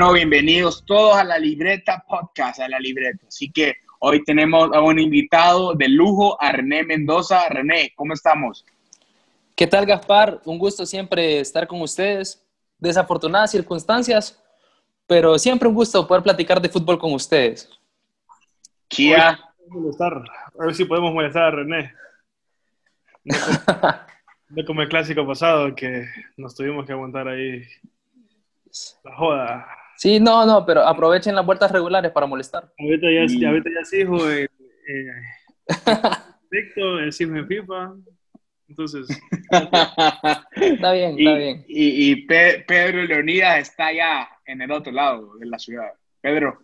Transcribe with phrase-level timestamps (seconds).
[0.00, 3.26] Bueno, bienvenidos todos a la libreta podcast, a la libreta.
[3.28, 7.46] Así que hoy tenemos a un invitado de lujo, a René Mendoza.
[7.50, 8.64] René, ¿cómo estamos?
[9.54, 10.40] ¿Qué tal, Gaspar?
[10.46, 12.42] Un gusto siempre estar con ustedes.
[12.78, 14.42] Desafortunadas circunstancias,
[15.06, 17.68] pero siempre un gusto poder platicar de fútbol con ustedes.
[18.88, 19.38] Kia.
[19.38, 21.92] A ver si podemos molestar a René.
[23.22, 23.36] No
[24.66, 26.06] como, el clásico pasado que
[26.38, 27.64] nos tuvimos que aguantar ahí
[29.04, 29.66] la joda.
[30.00, 32.72] Sí, no, no, pero aprovechen las vueltas regulares para molestar.
[32.78, 34.48] Ahorita ya, ahorita ya sí, hijo, eh,
[35.66, 37.92] perfecto, el en FIFA.
[38.66, 39.08] Entonces.
[39.50, 41.66] está bien, está bien.
[41.68, 45.92] Y, y Pedro Leonidas está ya en el otro lado de la ciudad.
[46.22, 46.62] Pedro.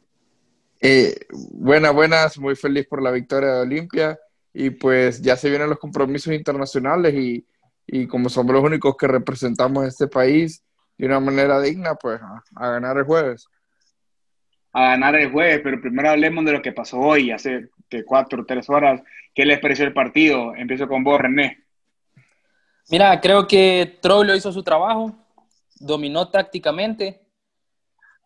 [0.80, 4.18] Eh, buenas, buenas, muy feliz por la victoria de Olimpia
[4.54, 7.46] y pues ya se vienen los compromisos internacionales y,
[7.86, 10.62] y como somos los únicos que representamos a este país
[10.98, 13.48] de una manera digna, pues a, ganar el jueves.
[14.72, 18.42] A ganar el jueves, pero primero hablemos de lo que pasó hoy, hace que cuatro
[18.42, 19.02] o tres horas.
[19.34, 20.54] ¿Qué les pareció el partido?
[20.54, 21.64] Empiezo con vos, René.
[22.88, 25.12] Mira, creo que Troilo hizo su trabajo,
[25.78, 27.20] dominó tácticamente.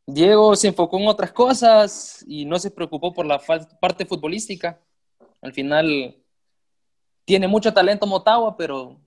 [0.06, 3.40] Diego se enfocó en otras cosas y no se preocupó por la
[3.80, 4.78] parte futbolística.
[5.40, 6.16] Al final
[7.24, 9.00] tiene mucho talento Motagua, pero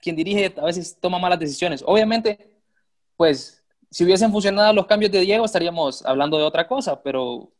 [0.00, 1.82] quien dirige a veces toma malas decisiones.
[1.86, 2.50] Obviamente,
[3.16, 7.50] pues si hubiesen funcionado los cambios de Diego estaríamos hablando de otra cosa, pero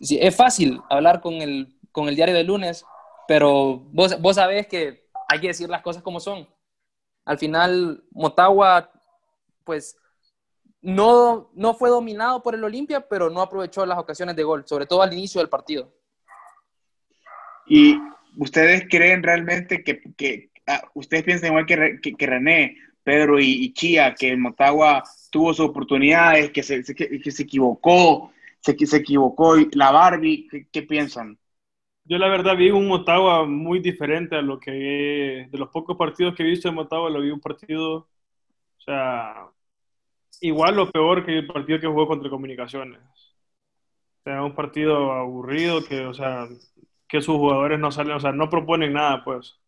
[0.00, 2.84] es fácil hablar con el, con el diario de lunes,
[3.26, 6.48] pero vos, vos sabés que hay que decir las cosas como son.
[7.24, 8.90] Al final, Motagua,
[9.64, 9.96] pues,
[10.82, 14.86] no, no fue dominado por el Olimpia, pero no aprovechó las ocasiones de gol, sobre
[14.86, 15.92] todo al inicio del partido.
[17.66, 17.96] ¿Y
[18.36, 20.49] ustedes creen realmente que, que
[20.94, 26.50] ustedes piensan igual que, que, René, Pedro y, Chía, que el Motagua tuvo sus oportunidades,
[26.50, 31.38] que se, que, se equivocó, se, se equivocó la Barbie, ¿qué piensan?
[32.04, 36.34] Yo la verdad vi un Motagua muy diferente a lo que de los pocos partidos
[36.34, 39.46] que he visto de Motagua, lo vi un partido, o sea,
[40.40, 43.00] igual o peor que el partido que jugó contra Comunicaciones.
[44.20, 46.48] O sea, un partido aburrido que, o sea,
[47.08, 49.58] que sus jugadores no salen, o sea, no proponen nada, pues.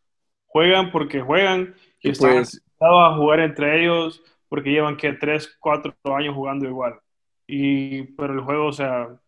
[0.52, 5.94] Juegan porque juegan y, están pues, a jugar entre ellos porque llevan que 3, 4
[6.14, 7.00] años jugando igual.
[7.46, 9.18] Y, pero el juego, o sea, o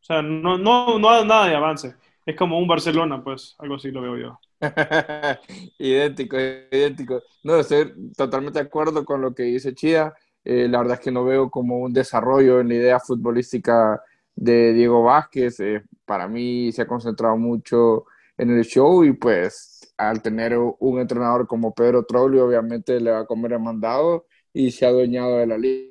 [0.00, 1.94] sea no, no, no da nada de avance
[2.26, 4.40] es como un Barcelona, pues, algo así lo veo yo.
[5.78, 7.22] idéntico, idéntico.
[7.42, 10.14] No, estoy totalmente de acuerdo con lo que dice Chía.
[10.42, 14.02] Eh, la verdad es que no veo como un desarrollo en la idea futbolística
[14.34, 15.60] de Diego Vázquez.
[15.60, 18.06] Eh, para mí se ha concentrado mucho
[18.38, 23.20] en el show y pues al tener un entrenador como Pedro Trolli obviamente le va
[23.20, 25.90] a comer el mandado y se ha adueñado de la liga.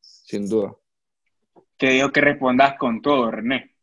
[0.00, 0.74] sin duda.
[1.76, 3.74] Te digo que respondas con todo, René.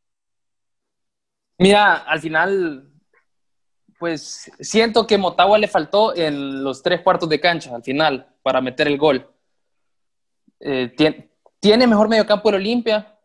[1.57, 2.89] Mira, al final,
[3.99, 8.61] pues siento que Motagua le faltó en los tres cuartos de cancha, al final, para
[8.61, 9.29] meter el gol.
[10.61, 10.95] Eh,
[11.59, 13.18] tiene, mejor mediocampo el Olimpia,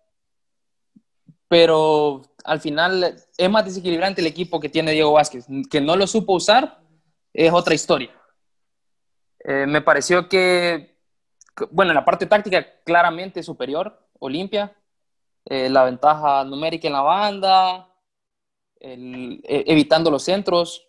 [1.54, 5.46] pero al final es más desequilibrante el equipo que tiene Diego Vázquez.
[5.70, 6.80] Que no lo supo usar
[7.32, 8.10] es otra historia.
[9.38, 10.98] Eh, me pareció que,
[11.70, 14.76] bueno, en la parte táctica claramente superior, Olimpia.
[15.44, 17.88] Eh, la ventaja numérica en la banda,
[18.80, 20.88] e, evitando los centros.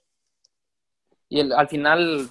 [1.30, 2.28] Y al final,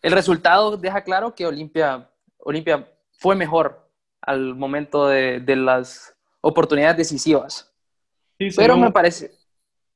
[0.00, 3.90] el resultado deja claro que Olimpia, Olimpia fue mejor
[4.22, 7.72] al momento de, las oportunidades decisivas.
[8.56, 9.30] Pero me parece...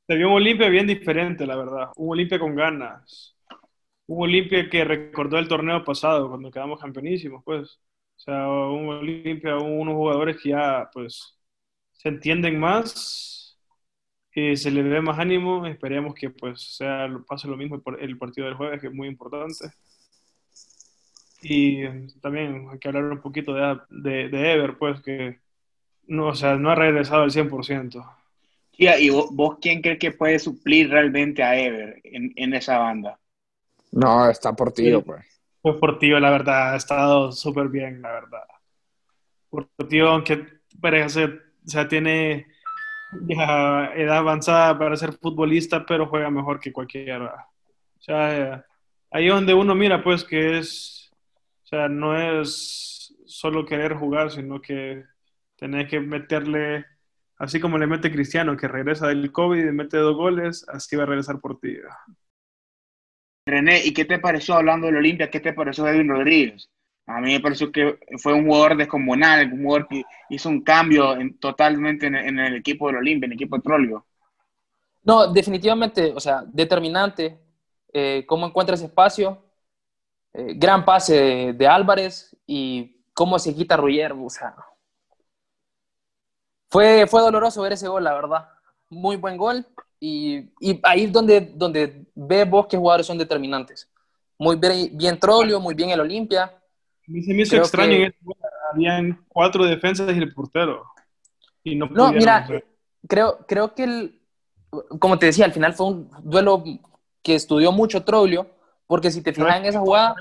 [0.07, 1.91] Se vio un Olimpia bien diferente, la verdad.
[1.97, 3.37] Un Olimpia con ganas.
[4.07, 7.81] Un Olimpia que recordó el torneo pasado, cuando quedamos campeonísimos, pues.
[8.16, 11.37] O sea, un Olimpia, unos jugadores que ya, pues,
[11.93, 13.47] se entienden más
[14.54, 18.57] se le ve más ánimo, esperemos que pues sea, pase lo mismo el partido del
[18.57, 19.72] jueves, que es muy importante.
[21.43, 21.87] Y
[22.21, 25.41] también hay que hablar un poquito de, de, Ever, pues que
[26.07, 28.05] no, o sea, no ha regresado al 100%.
[28.79, 33.19] ¿Y vos, quién crees que puede suplir realmente a Ever en, en esa banda?
[33.93, 35.25] No, está Portillo, pues.
[35.63, 38.45] Pues Portillo, la verdad, ha estado súper bien, la verdad.
[39.49, 40.47] Portillo, aunque
[40.81, 41.31] parece, o
[41.65, 42.47] sea, tiene
[43.27, 47.49] ya edad avanzada para ser futbolista, pero juega mejor que cualquiera.
[47.99, 48.65] O sea,
[49.11, 51.11] ahí donde uno mira, pues, que es,
[51.65, 55.05] o sea, no es solo querer jugar, sino que
[55.57, 56.85] tener que meterle,
[57.39, 61.05] así como le mete Cristiano, que regresa del COVID y mete dos goles, así va
[61.05, 61.77] a regresar por ti.
[63.47, 65.31] René, ¿y qué te pareció hablando del Olimpia?
[65.31, 66.69] ¿Qué te pareció Edwin Rodríguez?
[67.07, 71.17] A mí me pareció que fue un jugador descomunal, un jugador que hizo un cambio
[71.39, 74.07] totalmente en, el equipo del Olimpia, en el equipo de Trolio.
[75.05, 77.39] No, definitivamente, o sea, determinante.
[77.93, 79.41] Eh, cómo encuentra ese espacio.
[80.33, 84.13] Eh, gran pase de, Álvarez y cómo se quita Ruyer.
[84.13, 84.57] O sea,
[86.68, 88.48] fue, fue doloroso ver ese gol, la verdad.
[88.91, 89.66] Muy buen gol.
[89.98, 93.91] Y, y ahí es donde, donde ve vos que jugadores son determinantes.
[94.39, 96.53] Muy bien, bien Trolio, muy bien el Olimpia
[97.07, 98.15] se me hizo extraño que...
[98.72, 100.84] habían cuatro defensas y el portero.
[101.63, 102.47] Y no, no mira,
[103.09, 104.22] creo, creo que, el,
[104.98, 106.62] como te decía, al final fue un duelo
[107.22, 108.48] que estudió mucho Troglio,
[108.86, 110.15] porque si te fijas en esa jugada...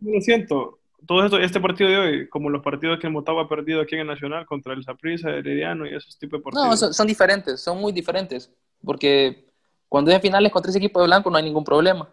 [0.00, 3.80] Lo siento, todo esto, este partido de hoy, como los partidos que Motagua ha perdido
[3.80, 6.82] aquí en el Nacional contra el Saprissa, Herediano y esos tipos de partidos.
[6.82, 8.50] No, son, diferentes, son muy diferentes,
[8.84, 9.46] porque
[9.88, 12.08] cuando es en finales contra ese equipo de blanco no hay ningún problema.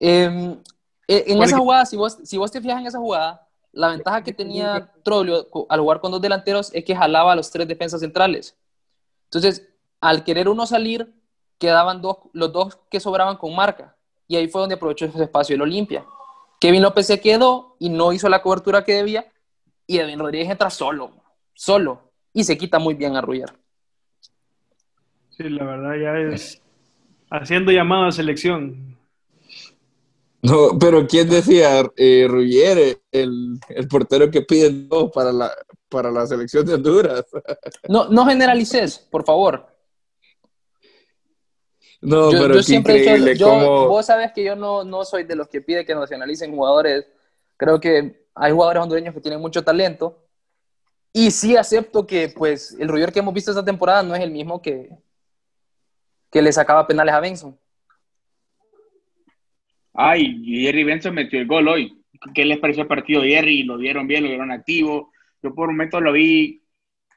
[0.00, 0.56] Eh,
[1.08, 4.32] en esa jugada, si vos, si vos te fijas en esa jugada, la ventaja que
[4.32, 8.56] tenía Trollio al jugar con dos delanteros es que jalaba a los tres defensas centrales.
[9.24, 9.68] Entonces,
[10.00, 11.14] al querer uno salir,
[11.58, 13.94] quedaban dos, los dos que sobraban con marca.
[14.28, 16.04] Y ahí fue donde aprovechó ese espacio el Olimpia.
[16.60, 19.26] Kevin López se quedó y no hizo la cobertura que debía.
[19.86, 21.10] Y Edwin Rodríguez entra solo,
[21.54, 22.10] solo.
[22.32, 23.52] Y se quita muy bien a Ruyer.
[25.30, 26.62] Sí, la verdad ya es
[27.30, 28.96] haciendo llamado a selección.
[30.42, 31.82] No, pero ¿quién decía?
[31.96, 33.58] Eh, Ruggiere, el,
[33.90, 35.50] portero que pide dos para la,
[35.88, 37.24] para la selección de Honduras.
[37.88, 39.75] No, no generalices, por favor.
[42.00, 45.60] No, pero yo siempre increíble Vos sabes que yo no, no soy de los que
[45.60, 47.06] pide que nacionalicen jugadores.
[47.56, 50.22] Creo que hay jugadores hondureños que tienen mucho talento.
[51.12, 54.30] Y sí acepto que pues el Ruggier que hemos visto esta temporada no es el
[54.30, 54.90] mismo que,
[56.30, 57.58] que le sacaba penales a Benson.
[59.94, 62.04] Ay, Jerry Benson metió el gol hoy.
[62.34, 63.62] ¿Qué les pareció el partido de Jerry?
[63.62, 64.24] ¿Lo vieron bien?
[64.24, 65.10] ¿Lo vieron activo?
[65.42, 66.62] Yo por un momento lo vi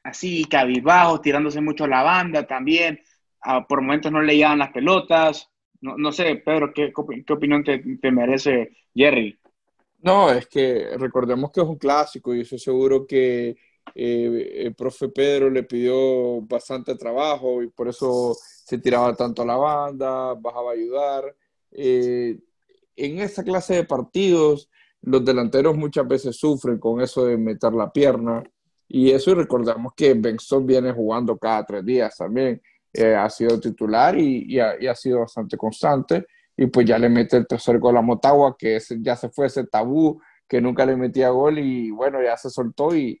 [0.02, 3.00] así, cabizbajo, tirándose mucho a la banda también.
[3.42, 5.48] Ah, por momentos no le llegaban las pelotas.
[5.80, 6.92] No, no sé, Pedro, ¿qué,
[7.26, 9.38] qué opinión te, te, merece Jerry?
[10.02, 13.56] No, es que recordemos que es un clásico y estoy seguro que
[13.94, 18.36] eh, el profe Pedro le pidió bastante trabajo y por eso
[18.70, 21.34] se tiraba tanto a la banda, bajaba a ayudar.
[21.72, 22.38] Eh,
[22.96, 24.70] en esa clase de partidos,
[25.02, 28.42] los delanteros muchas veces sufren con eso de meter la pierna.
[28.86, 32.60] Y eso, y recordamos que Benson viene jugando cada tres días también.
[32.92, 36.26] Eh, ha sido titular y, ha, sido bastante constante.
[36.56, 39.64] Y pues ya le mete el tercer gol a Motagua, que ya se fue ese
[39.66, 43.20] tabú que nunca le metía gol y bueno, ya se soltó y,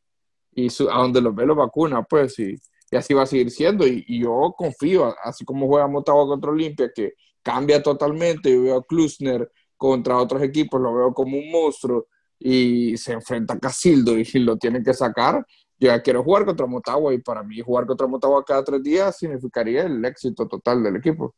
[0.52, 2.56] y a donde los ve lo vacuna, pues, y,
[2.90, 3.86] y así va a seguir siendo.
[3.86, 8.52] Y, yo confío, así como juega Motagua contra Olimpia, que cambia totalmente.
[8.52, 9.50] Yo veo a Klusner
[9.80, 12.06] contra otros equipos lo veo como un monstruo
[12.40, 15.46] y se enfrenta a Casildo y lo tiene que sacar.
[15.78, 19.16] Yo ya quiero jugar contra Motagua y para mí jugar contra Motagua cada tres días
[19.16, 21.34] significaría el éxito total del equipo.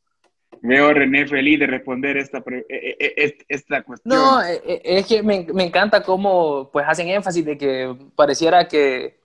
[0.62, 4.14] Veo a René feliz de responder esta, e, e, e, esta cuestión.
[4.14, 9.20] No, es que me, me, encanta cómo pues hacen énfasis de que pareciera que,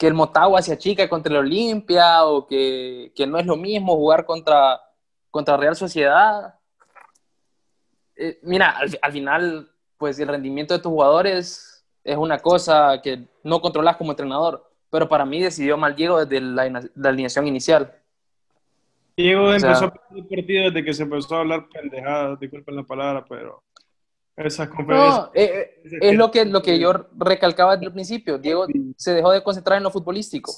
[0.00, 3.96] que el Motagua se achica contra el Olimpia o que, que, no es lo mismo
[3.96, 4.80] jugar contra,
[5.30, 6.54] contra Real Sociedad.
[8.16, 13.60] Eh, mira, al, final, pues el rendimiento de tus jugadores es una cosa que no
[13.60, 17.94] controlas como entrenador, pero para mí decidió mal Diego desde la, alineación inicial.
[19.14, 23.26] Diego empezó a el partido desde que se empezó a hablar pendejadas, disculpen la palabra,
[23.28, 23.62] pero
[24.34, 25.16] esas conferencias...
[25.16, 28.38] No, eh, eh, es lo que, lo que yo recalcaba desde el principio.
[28.38, 28.64] Diego
[28.96, 30.50] se dejó de concentrar en lo futbolístico.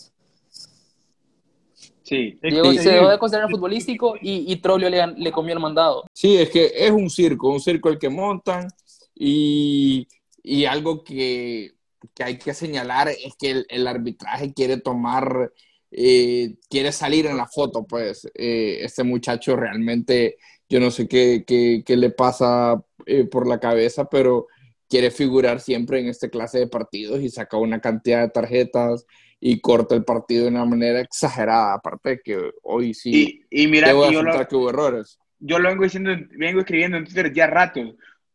[2.04, 2.38] Sí.
[2.40, 6.04] Diego se dejó de considerar futbolístico y, y Trollio le, comió el mandado.
[6.12, 8.68] Sí, es que es un circo, un circo el que montan
[9.14, 10.08] y,
[10.42, 11.72] y algo que,
[12.14, 15.52] que, hay que señalar es que el, arbitraje quiere tomar,
[15.90, 20.36] eh, quiere salir en la foto, pues eh, este muchacho realmente,
[20.68, 24.46] yo no sé qué, qué, qué le pasa eh, por la cabeza, pero
[24.88, 29.06] quiere figurar siempre en este clase de partidos y saca una cantidad de tarjetas
[29.40, 33.66] y corta el partido de una manera exagerada, aparte de que hoy sí y, y
[33.68, 35.18] mira yo que hubo errores.
[35.40, 37.80] Yo lo vengo diciendo, vengo escribiendo en Twitter ya rato.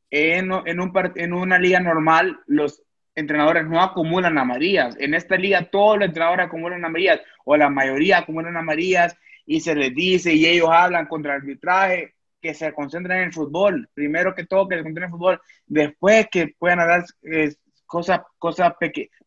[0.10, 2.82] En, en, un, en una liga normal, los
[3.16, 4.96] entrenadores no acumulan amarillas.
[5.00, 9.76] En esta liga todos los entrenadores acumulan amarillas, o la mayoría acumulan amarillas, y se
[9.76, 13.90] les dice, y ellos hablan contra el arbitraje, que se concentren en el fútbol.
[13.94, 15.42] Primero que todo, que se concentren en el fútbol.
[15.66, 18.74] Después que puedan dar eh, cosas, cosas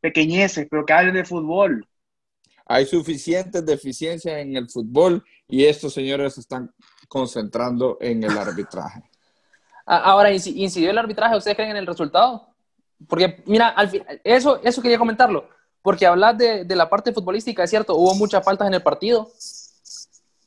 [0.01, 1.87] pequeñeces, pero que hablen de fútbol.
[2.67, 6.71] Hay suficientes deficiencias en el fútbol y estos señores se están
[7.09, 9.03] concentrando en el arbitraje.
[9.87, 11.37] Ahora, ¿incidió el arbitraje?
[11.37, 12.51] ¿Ustedes creen en el resultado?
[13.09, 15.49] porque mira, al fin, eso, eso quería comentarlo,
[15.83, 19.31] porque hablar de, de, la parte futbolística, es cierto, hubo muchas faltas en el partido,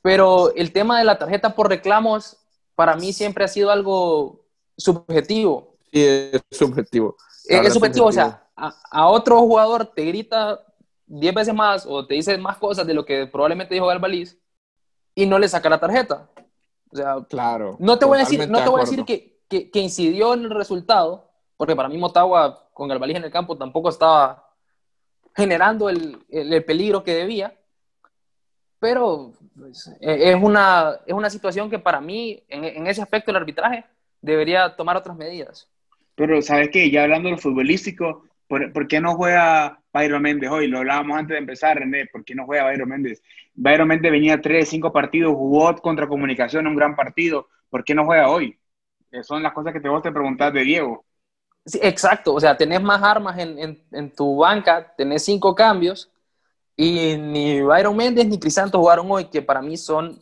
[0.01, 2.37] pero el tema de la tarjeta por reclamos
[2.75, 4.45] para mí siempre ha sido algo
[4.77, 5.75] subjetivo.
[5.91, 7.15] Sí, es subjetivo.
[7.45, 10.59] Es, es subjetivo, o sea, a, a, otro jugador te grita
[11.07, 14.37] 10 veces más o te dice más cosas de lo que probablemente dijo Galvaliz
[15.15, 16.29] y no le saca la tarjeta.
[16.93, 17.75] O sea, claro.
[17.79, 20.43] No te voy a decir, no te voy a decir que, que, que, incidió en
[20.43, 24.51] el resultado, porque para mí Motagua con Galvaliz en el campo tampoco estaba
[25.35, 27.57] generando el, el, el peligro que debía,
[28.79, 33.31] pero pues, e, es, una, es una situación que para mí, en, en ese aspecto
[33.31, 33.85] del arbitraje,
[34.21, 35.67] debería tomar otras medidas.
[36.15, 36.91] Pero, ¿sabes qué?
[36.91, 40.67] Ya hablando de lo futbolístico, ¿por, ¿por, qué no juega Byron Méndez hoy?
[40.67, 43.21] Lo hablábamos antes de empezar, René, ¿por qué no juega Byron Méndez?
[43.53, 48.05] Byron Méndez venía tres, cinco partidos, jugó contra Comunicación un gran partido, ¿por qué no
[48.05, 48.57] juega hoy?
[49.21, 51.05] Son las cosas que te vos te preguntar de Diego.
[51.65, 56.11] Sí, exacto, o sea, tenés más armas en, en, en tu banca, tenés cinco cambios,
[56.75, 60.19] y ni Byron Méndez ni Crisanto jugaron hoy, que para mí son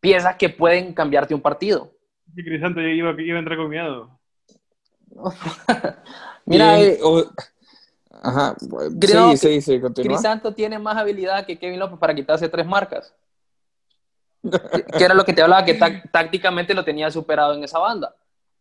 [0.00, 1.92] piezas que pueden cambiarte un partido.
[2.34, 4.18] Y Crisanto iba, iba a entrar con miedo.
[6.46, 7.24] Mira, eh, o...
[8.26, 8.56] Ajá.
[9.00, 10.14] Creo sí, sí, sí, continúa.
[10.14, 13.14] Crisanto tiene más habilidad que Kevin López para quitarse tres marcas.
[14.42, 15.74] que era lo que te hablaba, que
[16.10, 18.14] tácticamente lo tenía superado en esa banda.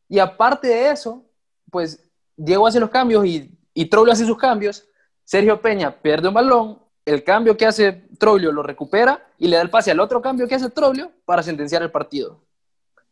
[0.07, 1.24] Y aparte de eso,
[1.72, 4.86] pues Diego hace los cambios y, y hace sus cambios.
[5.24, 9.63] Sergio Peña pierde un balón, el cambio que hace Trollio lo recupera y le da
[9.63, 12.39] el pase al otro cambio que hace Trollio para sentenciar el partido.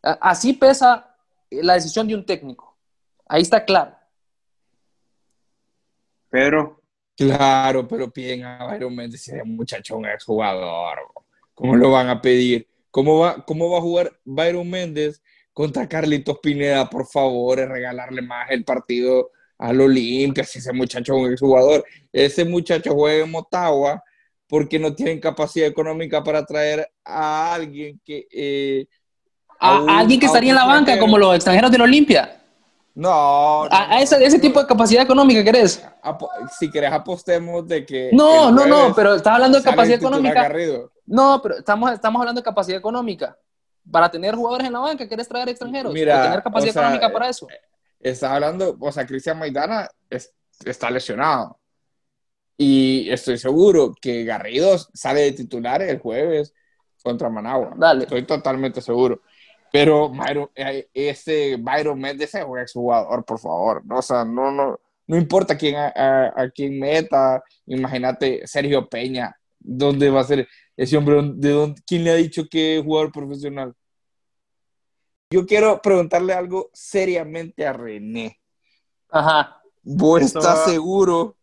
[0.02, 1.16] Así pesa
[1.50, 2.76] la decisión de un técnico.
[3.28, 3.96] Ahí está claro.
[6.34, 6.82] Pedro.
[7.16, 10.98] Claro, pero piden a Byron Méndez, ese muchacho un exjugador.
[11.54, 12.68] ¿Cómo lo van a pedir?
[12.90, 15.22] ¿Cómo va, ¿Cómo va a jugar Byron Méndez
[15.54, 16.90] contra Carlitos Pineda?
[16.90, 21.86] Por favor, es regalarle más el partido al Olimpia, si ese muchacho es un exjugador.
[22.12, 24.04] Ese muchacho juega en Motagua
[24.48, 28.26] porque no tienen capacidad económica para traer a alguien que...
[28.32, 28.88] Eh,
[29.60, 32.43] a, a, alguien que estaría en la banca, como los extranjeros del Olimpia.
[32.96, 33.66] No.
[33.66, 35.84] no a, ese, ese, tipo de capacidad económica querés.
[36.60, 38.12] Si querés apostemos de que.
[38.14, 40.52] No, no, no, pero estás hablando de capacidad económica.
[41.06, 43.38] No, pero estamos, estamos hablando de capacidad económica.
[43.92, 45.94] Para tener jugadores en la banca, ¿querés traer extranjeros?
[45.94, 47.48] Mira, tener capacidad o sea, económica para eso.
[48.00, 50.34] Estás hablando, o sea, Cristian Maidana es,
[50.64, 51.60] está lesionado.
[52.56, 56.54] Y estoy seguro que Garrido sale de titular el jueves
[57.04, 57.74] contra Managua.
[57.76, 58.04] Dale.
[58.04, 59.22] Estoy totalmente seguro.
[59.74, 60.52] Pero Byron,
[60.94, 63.84] ese Byron Méndez es un exjugador, por favor.
[63.84, 63.98] ¿no?
[63.98, 67.44] O sea, no, no, no importa quién, a, a, a quién meta.
[67.66, 69.36] Imagínate Sergio Peña.
[69.58, 71.20] ¿Dónde va a ser ese hombre?
[71.38, 73.74] ¿De dónde, ¿Quién le ha dicho que es jugador profesional?
[75.32, 78.40] Yo quiero preguntarle algo seriamente a René.
[79.10, 79.60] Ajá.
[79.82, 81.36] ¿Vos estás seguro?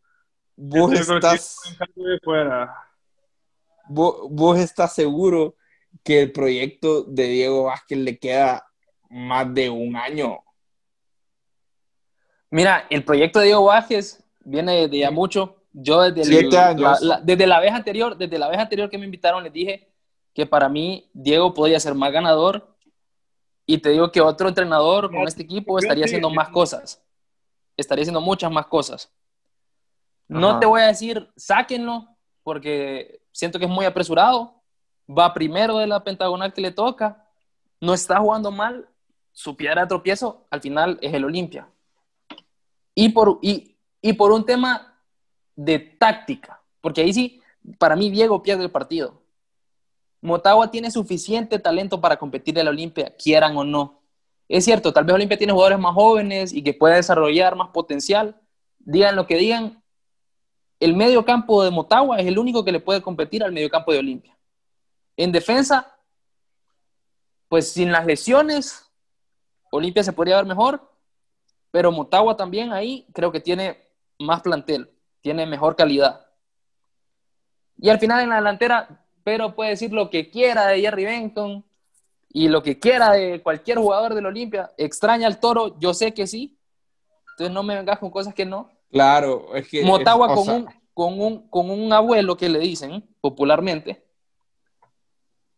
[0.55, 1.57] ¿Vos estás...
[3.89, 5.57] ¿Vos, ¿Vos estás seguro
[6.03, 8.67] que el proyecto de Diego Vázquez le queda
[9.11, 10.41] más de un año.
[12.51, 15.57] Mira, el proyecto de Diego Vázquez viene de ya mucho.
[15.73, 16.51] Yo desde, el.
[16.51, 19.89] La, la, desde la vez anterior, desde la vez anterior que me invitaron, les dije
[20.35, 22.77] que para mí Diego podía ser más ganador
[23.67, 27.03] y te digo que otro entrenador con este equipo estaría haciendo más cosas.
[27.77, 29.13] Estaría haciendo muchas más cosas.
[30.27, 30.61] No Ajá.
[30.61, 32.09] te voy a decir, sáquenlo,
[32.43, 34.60] porque siento que es muy apresurado,
[35.19, 37.27] va primero de la pentagonal que le toca,
[37.81, 38.89] no está jugando mal,
[39.33, 41.69] su piedra de tropiezo al final es el Olimpia.
[42.95, 45.03] Y por, y, y por un tema
[45.57, 47.41] de táctica, porque ahí sí,
[47.79, 49.21] para mí Diego pierde el partido.
[50.21, 54.03] Motagua tiene suficiente talento para competir en la Olimpia, quieran o no.
[54.49, 58.39] Es cierto, tal vez Olimpia tiene jugadores más jóvenes y que puede desarrollar más potencial.
[58.79, 59.83] Digan lo que digan,
[60.81, 63.93] el medio campo de Motagua es el único que le puede competir al medio campo
[63.93, 64.37] de Olimpia.
[65.21, 65.95] En defensa,
[67.51, 68.91] pues sin las lesiones,
[69.71, 70.91] Olimpia se podría ver mejor,
[71.71, 73.87] pero Motagua también ahí creo que tiene
[74.19, 76.27] más plantel, tiene mejor calidad.
[77.77, 81.67] Y al final en la delantera, pero puede decir lo que quiera de Jerry Benton
[82.31, 84.73] y lo que quiera de cualquier jugador del Olimpia.
[84.79, 85.79] ¿Extraña al toro?
[85.79, 86.59] Yo sé que sí.
[87.33, 88.71] Entonces no me vengas con cosas que no.
[88.91, 89.85] Claro, es que.
[89.85, 90.55] Motagua es, con, sea...
[90.55, 94.09] un, con, un, con un abuelo que le dicen popularmente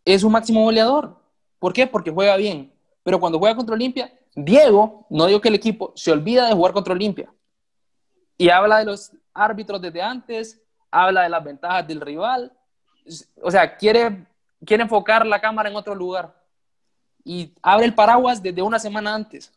[0.04, 1.16] es un máximo goleador.
[1.58, 1.86] ¿Por qué?
[1.86, 2.72] Porque juega bien.
[3.02, 6.72] Pero cuando juega contra Olimpia, Diego, no digo que el equipo, se olvida de jugar
[6.72, 7.32] contra Olimpia.
[8.38, 12.52] Y habla de los árbitros desde antes, habla de las ventajas del rival.
[13.42, 14.26] O sea, quiere,
[14.64, 16.34] quiere enfocar la cámara en otro lugar.
[17.24, 19.52] Y abre el paraguas desde una semana antes.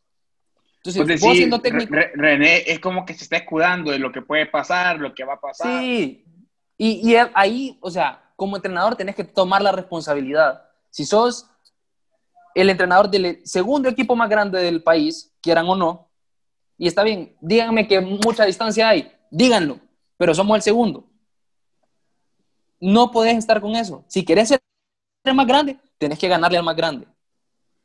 [0.84, 1.96] Entonces, vos siendo técnico...
[2.14, 5.34] René es como que se está escudando de lo que puede pasar, lo que va
[5.34, 5.80] a pasar.
[5.82, 6.24] Sí,
[6.78, 10.66] y, y ahí, o sea, como entrenador tenés que tomar la responsabilidad.
[10.90, 11.48] Si sos
[12.54, 16.10] el entrenador del segundo equipo más grande del país, quieran o no,
[16.78, 19.80] y está bien, díganme que mucha distancia hay, díganlo,
[20.18, 21.06] pero somos el segundo.
[22.80, 24.04] No podés estar con eso.
[24.08, 24.62] Si querés ser
[25.24, 27.08] el más grande, tenés que ganarle al más grande.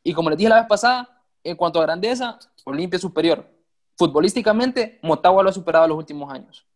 [0.02, 3.48] Y como les dije la vez pasada, en cuanto a grandeza, Olimpia superior.
[3.96, 6.66] Futbolísticamente, Motagua lo ha superado en los últimos años.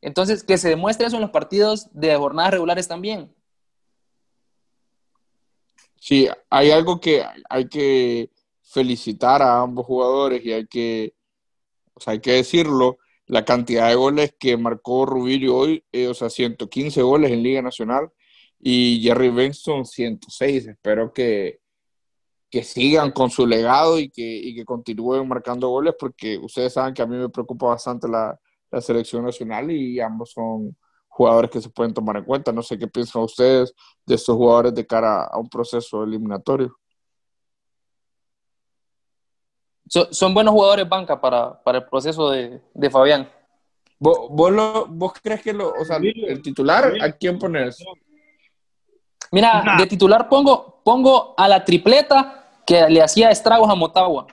[0.00, 3.34] Entonces, que se demuestre eso en los partidos de jornadas regulares también.
[5.98, 8.30] Sí, hay algo que hay que
[8.62, 11.14] felicitar a ambos jugadores y hay que,
[11.94, 16.14] o sea, hay que decirlo, la cantidad de goles que marcó Rubilio hoy, eh, o
[16.14, 18.10] sea, 115 goles en Liga Nacional
[18.60, 20.68] y Jerry Benson 106.
[20.68, 21.60] Espero que,
[22.50, 26.94] que sigan con su legado y que, y que continúen marcando goles porque ustedes saben
[26.94, 28.38] que a mí me preocupa bastante la,
[28.70, 30.76] la selección nacional y ambos son
[31.08, 32.52] jugadores que se pueden tomar en cuenta.
[32.52, 36.76] No sé qué piensan ustedes de estos jugadores de cara a un proceso eliminatorio.
[39.88, 43.30] son buenos jugadores banca para, para el proceso de, de Fabián.
[43.98, 44.28] ¿Vos,
[44.90, 47.82] vos, crees que lo, o sea, el titular, a quién pones?
[49.32, 54.26] Mira, de titular pongo, pongo a la tripleta que le hacía estragos a Motagua.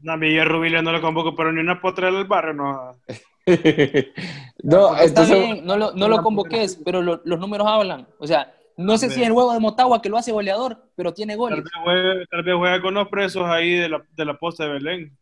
[0.00, 2.96] No, a mí Rubilio no lo convoco, pero ni una potra del barrio, no.
[4.62, 8.06] no, está bien, no lo, no lo convoques, pero los números hablan.
[8.18, 11.12] O sea, no sé si es el huevo de Motagua que lo hace goleador, pero
[11.12, 11.64] tiene goles.
[12.30, 15.18] Tal vez juega, con los presos ahí de la, de la posta de Belén.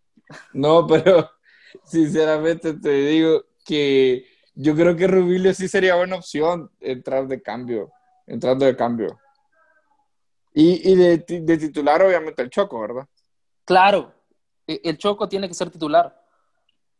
[0.52, 1.30] No, pero
[1.84, 7.90] sinceramente te digo que yo creo que Rubilio sí sería buena opción entrar de cambio,
[8.26, 9.18] entrando de cambio.
[10.54, 13.06] Y, y de, de, titular, obviamente, el Choco, ¿verdad?
[13.64, 14.12] Claro,
[14.66, 16.20] e, el Choco tiene que ser titular,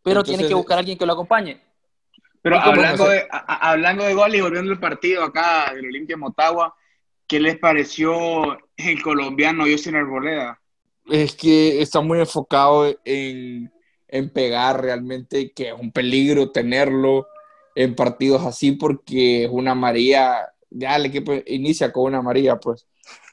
[0.03, 1.61] pero tiene que buscar a alguien que lo acompañe.
[2.43, 6.75] Pero hablando de, hablando de gol y volviendo al partido acá del Olimpia Motagua,
[7.27, 10.61] ¿qué les pareció el colombiano Yossi Arboleda?
[11.07, 13.73] Es que está muy enfocado en,
[14.09, 17.27] en pegar realmente, que es un peligro tenerlo
[17.75, 22.87] en partidos así porque es una María, ya el equipo inicia con una María, pues.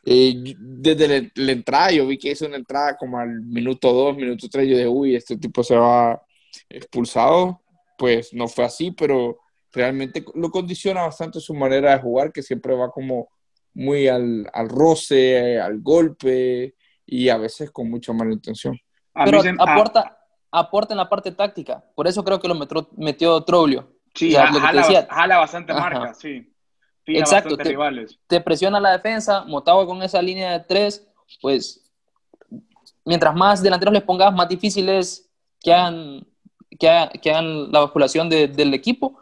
[0.05, 4.47] Eh, desde la, entrada, yo vi que hizo una entrada como al minuto 2, minuto
[4.49, 6.21] 3, yo dije, uy, este tipo se va
[6.69, 7.61] expulsado
[7.97, 9.39] pues no fue así, pero
[9.71, 13.29] realmente lo condiciona bastante su manera de jugar, que siempre va como
[13.73, 18.79] muy al, al roce, al golpe y a veces con mucha mala intención.
[19.13, 20.17] Pero aporta,
[20.51, 23.91] aporta en la parte táctica, por eso creo que lo metió, metió Troglio.
[24.13, 26.51] Sí, jala, bastante marca, sí.
[27.07, 27.75] Exacto, te,
[28.25, 31.07] te, presiona la defensa, Motagua con esa línea de tres,
[31.39, 31.83] pues
[33.03, 36.25] mientras más delanteros les pongas, más difícil es que hagan
[36.77, 39.19] que, hagan la basculación del equipo.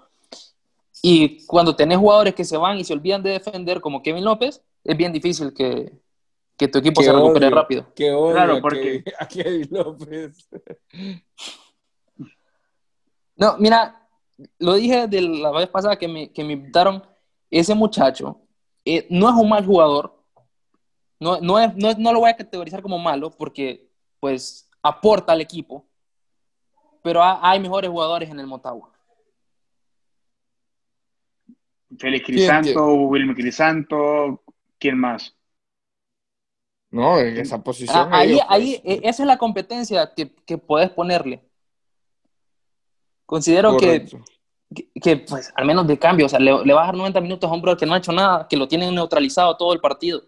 [1.01, 4.63] Y cuando tenés jugadores que se van y se olvidan de defender, como Kevin López,
[4.83, 5.91] es bien difícil que,
[6.57, 7.87] que tu equipo se recupere rápido.
[7.95, 10.49] claro, porque a Kevin López.
[13.35, 14.07] No, mira,
[14.59, 17.03] lo dije de la vez pasada que me, que me invitaron.
[17.49, 18.39] Ese muchacho
[18.85, 20.23] eh, no es un mal jugador.
[21.19, 23.89] No, no, es, no, no lo voy a categorizar como malo porque,
[24.19, 25.85] pues, aporta al equipo
[27.03, 28.89] pero hay mejores jugadores en el Motagua.
[31.99, 34.41] Félix Crisanto, Wilmer Crisanto,
[34.79, 35.35] ¿quién más?
[36.89, 37.95] No, en esa posición.
[38.11, 41.43] Ah, ahí, ahí, e, esa es la competencia que, que puedes ponerle.
[43.25, 44.07] Considero que,
[45.01, 47.51] que, pues, al menos de cambio, o sea, le, le, vas a dar 90 minutos
[47.51, 50.23] a un brother que no ha hecho nada, que lo tienen neutralizado todo el partido.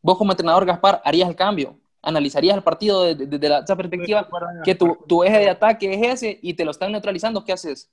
[0.00, 4.28] Vos como entrenador, Gaspar, harías el cambio analizarías el partido desde, esa perspectiva,
[4.64, 7.90] que tu, tu, eje de ataque es ese y te lo están neutralizando, ¿qué haces?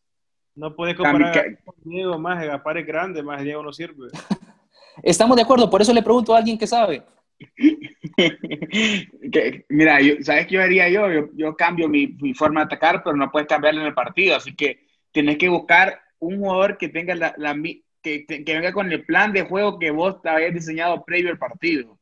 [0.56, 4.08] No puedes comparar con Diego, más Gaspar es grande, más Diego no sirve.
[5.04, 7.04] Estamos de acuerdo, por eso le pregunto a alguien que sabe.
[9.70, 11.08] mira, ¿sabes qué yo haría yo?
[11.36, 14.56] Yo, cambio mi, mi, forma de atacar, pero no puedes cambiarlo en el partido, así
[14.56, 17.56] que tienes que buscar un jugador que tenga la, la
[18.02, 21.38] que, que, venga con el plan de juego que vos te habías diseñado previo al
[21.38, 21.99] partido.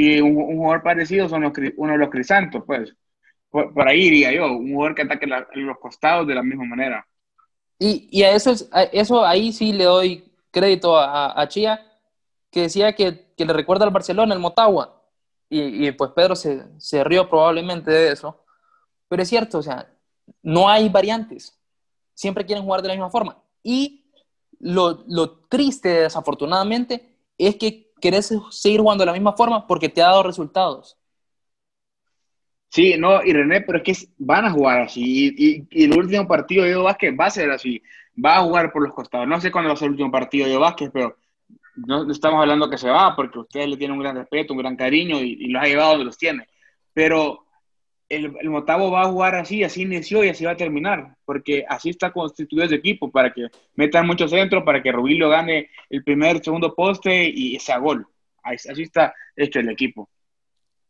[0.00, 2.94] Y un, jugador parecido son los, uno de los Crisantos, pues.
[3.50, 7.04] Por, ahí iría yo, un jugador que ataque los costados de la misma manera.
[7.80, 8.52] Y, y a, eso,
[8.92, 11.84] eso ahí sí le doy crédito a, a Chía,
[12.48, 15.02] que decía que, que, le recuerda al Barcelona, el Motagua.
[15.50, 18.44] Y, y, pues Pedro se, se rió probablemente de eso.
[19.08, 19.92] Pero es cierto, o sea,
[20.42, 21.58] no hay variantes.
[22.14, 23.42] Siempre quieren jugar de la misma forma.
[23.64, 24.04] Y
[24.60, 30.02] lo, lo triste, desafortunadamente, es que querés seguir jugando de la misma forma porque te
[30.02, 30.96] ha dado resultados.
[32.70, 35.34] Sí, no, y René, pero es que van a jugar así.
[35.70, 37.82] Y, el último partido de Diego Vázquez va a ser así.
[38.22, 39.26] Va a jugar por los costados.
[39.26, 41.16] No sé cuándo va a ser el último partido de Diego Vázquez, pero
[41.86, 44.76] no, estamos hablando que se va, porque ustedes le tienen un gran respeto, un gran
[44.76, 46.46] cariño y, los ha llevado donde los tiene.
[46.92, 47.46] Pero
[48.08, 51.64] el, el, Motavo va a jugar así, así inició y así va a terminar, porque
[51.68, 56.02] así está constituido ese equipo, para que metan mucho centro, para que Rubilio gane el
[56.02, 58.06] primer, segundo poste y sea gol.
[58.42, 60.08] Así está hecho el equipo.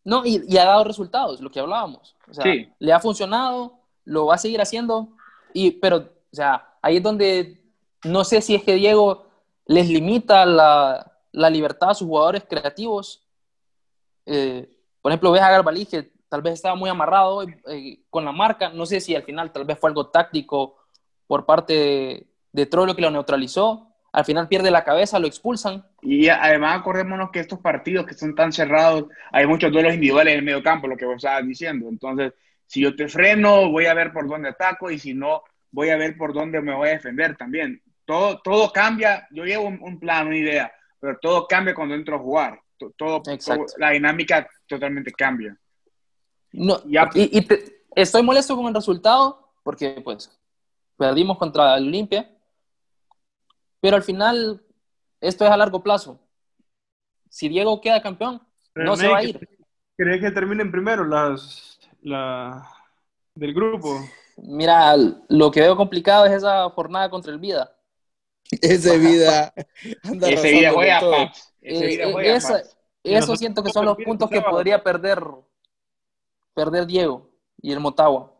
[0.05, 2.17] No, y, ha dado resultados, lo que hablábamos.
[2.29, 2.45] O sea,
[2.79, 5.09] le ha funcionado, lo va a seguir haciendo,
[5.53, 7.61] y, pero, o sea, ahí es donde
[8.05, 9.27] no sé si es que Diego
[9.67, 13.23] les limita la, la libertad a sus jugadores creativos.
[14.25, 14.69] Eh,
[15.03, 18.71] por ejemplo, ves a Garbalí que tal vez estaba muy amarrado eh, con la marca,
[18.71, 20.77] no sé si al final tal vez fue algo táctico
[21.27, 25.85] por parte de, de Troilo que lo neutralizó, al final pierde la cabeza, lo expulsan.
[26.03, 30.39] Y además acordémonos que estos partidos que son tan cerrados, hay muchos duelos individuales en
[30.39, 31.89] el medio campo, lo que vos estabas diciendo.
[31.89, 32.33] Entonces,
[32.67, 35.97] si yo te freno, voy a ver por dónde ataco y si no, voy a
[35.97, 37.83] ver por dónde me voy a defender también.
[38.05, 42.21] Todo, todo cambia, yo llevo un, plan, una idea, pero todo cambia cuando entro a
[42.21, 42.61] jugar.
[42.97, 43.23] Todo,
[43.77, 45.57] la dinámica totalmente cambia.
[46.53, 46.81] No,
[47.15, 47.47] y,
[47.95, 50.31] estoy molesto con el resultado porque pues
[50.97, 52.29] perdimos contra el Olimpia
[53.81, 54.63] pero al final,
[55.21, 56.21] esto es a largo plazo.
[57.29, 58.43] Si Diego queda campeón,
[58.75, 59.49] no se va a ir.
[59.97, 62.69] ¿Crees que terminen primero las la,
[63.35, 64.01] del grupo?
[64.37, 64.95] Mira,
[65.29, 67.73] lo que veo complicado es esa jornada contra el Vida.
[68.51, 69.53] Ese Vida.
[70.23, 71.33] Ese Vida juega,
[73.03, 75.23] Eso siento que son los puntos que podría perder,
[76.59, 77.31] perder Diego
[77.63, 78.35] y el Motagua.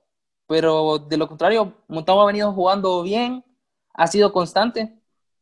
[0.49, 3.45] Pero de lo contrario, Motagua ha venido jugando bien,
[3.95, 4.99] ha sido constante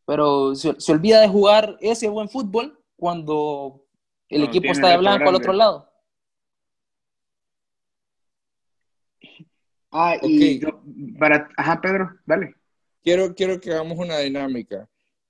[0.06, 3.84] pero se, olvida de jugar ese buen fútbol cuando
[4.28, 5.90] el equipo está de blanco al otro lado.
[9.90, 10.60] Ah, y
[11.18, 12.54] para, ajá, Pedro, dale.
[13.02, 14.88] Quiero, quiero que hagamos una dinámica.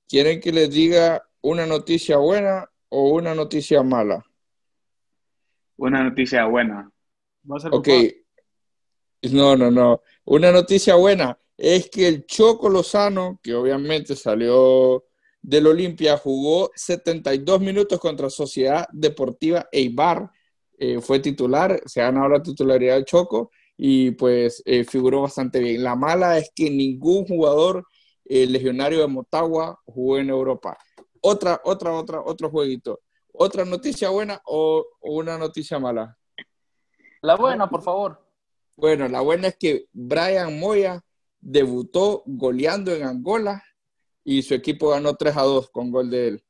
[0.08, 4.24] ¿Quieren que les diga una noticia buena o una noticia mala?
[5.76, 6.90] Una noticia buena.
[7.48, 7.88] Ok.
[9.32, 10.02] No, no, no.
[10.24, 15.04] Una noticia buena es que el Choco Lozano, que obviamente salió
[15.40, 20.30] del Olimpia, jugó 72 minutos contra Sociedad Deportiva Eibar,
[20.78, 25.58] eh, fue titular, se ha ganado la titularidad del Choco y pues eh, figuró bastante
[25.60, 25.82] bien.
[25.82, 27.84] La mala es que ningún jugador
[28.24, 30.76] eh, legionario de Motagua jugó en Europa.
[31.20, 33.00] Otra, otra, otra, otro jueguito.
[33.32, 36.16] ¿Otra noticia buena o una noticia mala?
[37.26, 38.24] La buena, por favor.
[38.76, 41.02] Bueno, la buena es que Brian Moya
[41.40, 43.64] debutó goleando en Angola
[44.22, 46.44] y su equipo ganó 3 a 2 con gol de él.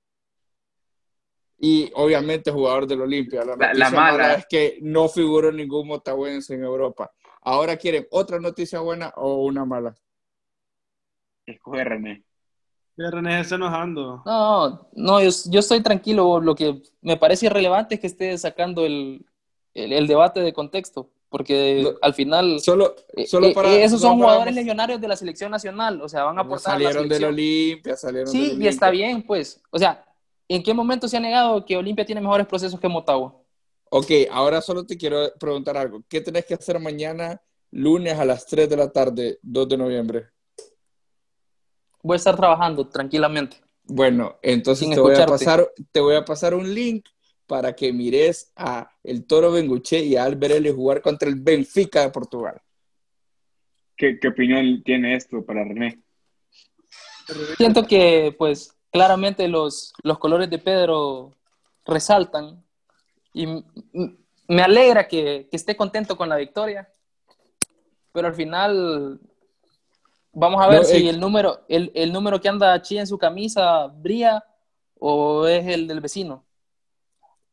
[1.58, 3.42] Y obviamente jugador del Olimpia.
[3.42, 7.10] La, la, mala es que no figuró ningún motahuense en Europa.
[7.40, 9.96] Ahora quieren otra noticia buena o una mala.
[11.46, 12.22] Escoge René.
[12.98, 14.22] René está enojando.
[14.26, 16.38] No, no, yo, yo, estoy tranquilo.
[16.38, 19.24] Lo que me parece irrelevante es que esté sacando el,
[19.76, 24.54] el debate de contexto porque al final solo, eh, solo eh, para, esos son jugadores
[24.54, 28.56] legionarios de la selección nacional, o sea, van a aportar salieron del Olimpia, salieron Sí,
[28.58, 29.60] y está bien, pues.
[29.70, 30.04] O sea,
[30.48, 33.34] ¿en qué momento se ha negado que Olimpia tiene mejores procesos que Motagua?
[33.90, 36.02] Ok, ahora solo te quiero preguntar algo.
[36.08, 40.26] ¿Qué tenés que hacer mañana, lunes a las 3 de la tarde, 2 de noviembre?
[42.02, 43.58] Voy a estar trabajando tranquilamente.
[43.84, 47.06] Bueno, entonces te voy, a pasar, te voy a pasar un link
[47.46, 52.10] para que mires a el Toro Benguche y a Alberelli jugar contra el Benfica de
[52.10, 52.60] Portugal.
[53.96, 56.02] ¿Qué, opinión tiene esto para René?
[57.56, 61.34] Siento que, pues, claramente los, los colores de Pedro
[61.84, 62.62] resaltan
[63.32, 63.46] y
[64.48, 66.88] me alegra que, esté contento con la victoria,
[68.12, 69.20] pero al final
[70.32, 73.86] vamos a ver si el, número, el, el número que anda Chi en su camisa
[73.86, 74.44] brilla
[74.98, 76.44] o es el del vecino.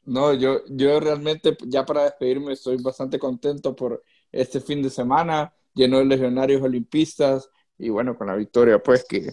[0.06, 5.54] No, yo, yo realmente, ya para despedirme, estoy bastante contento por este fin de semana,
[5.74, 9.32] lleno de legionarios olimpistas y bueno, con la victoria, pues que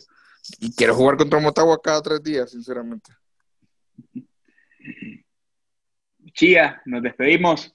[0.76, 3.12] quiero jugar contra Motagua cada tres días, sinceramente.
[6.32, 7.74] Chía, nos despedimos.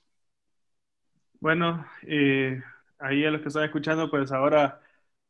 [1.39, 2.61] Bueno, eh,
[2.99, 4.81] ahí a los que están escuchando, pues ahora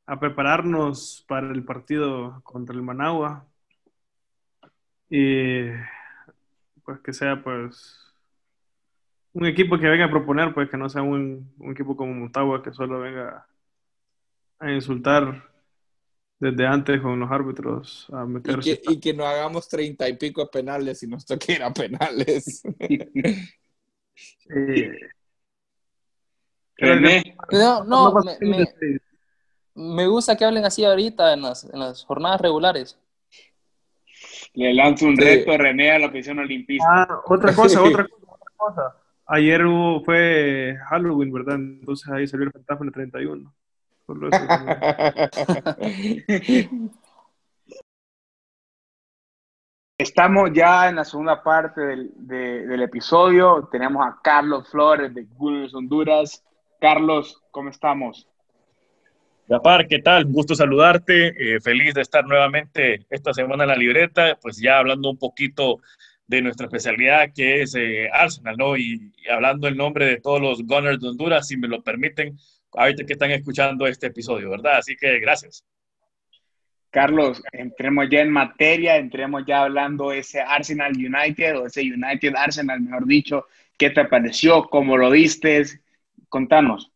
[0.06, 3.47] a prepararnos para el partido contra el Managua.
[5.10, 5.69] Y
[6.86, 8.00] pues que sea pues
[9.34, 12.71] un equipo que venga a proponer, pues que no sea un, equipo como Mutagua que
[12.71, 13.45] solo venga
[14.60, 15.52] a insultar
[16.39, 18.80] desde antes con los árbitros a meterse.
[18.88, 22.63] Y que, no hagamos treinta y pico penales y nos toque a penales.
[27.52, 29.00] No, no, No, me, me-
[29.76, 32.98] me gusta que hablen así ahorita en las, en las jornadas regulares.
[34.56, 35.24] Le lanzo un Sí.
[35.24, 36.86] reto a René a la prisión olimpista.
[36.89, 38.96] Ah, otra cosa, otra cosa, otra cosa.
[39.28, 41.56] Ayer hubo, fue Halloween, ¿verdad?
[41.56, 43.54] Entonces ahí salió el fantasma en el 31.
[44.06, 44.39] Solo eso.
[49.98, 53.68] Estamos ya en la segunda parte del, de- del episodio.
[53.72, 56.44] Tenemos a Carlos Flores de Gunners Honduras.
[56.82, 58.28] Carlos, ¿cómo estamos?
[59.47, 60.25] Gapar, ¿qué tal?
[60.25, 61.27] Un gusto saludarte.
[61.55, 64.38] eh, feliz de estar nuevamente esta semana en la libreta.
[64.41, 65.81] Pues ya hablando un poquito
[66.25, 68.75] de nuestra especialidad, que es eh, Arsenal, ¿no?
[68.75, 72.36] Y, y hablando el nombre de todos los Gunners de Honduras, si me lo permiten,
[72.73, 74.77] ahorita que están escuchando este episodio, ¿verdad?
[74.77, 75.63] Así que gracias.
[76.89, 82.81] Carlos, entremos ya en materia, entremos ya hablando ese Arsenal United o ese United Arsenal,
[82.81, 83.45] mejor dicho.
[83.77, 84.63] ¿Qué te pareció?
[84.63, 85.63] ¿Cómo lo viste?
[86.29, 86.94] Contanos.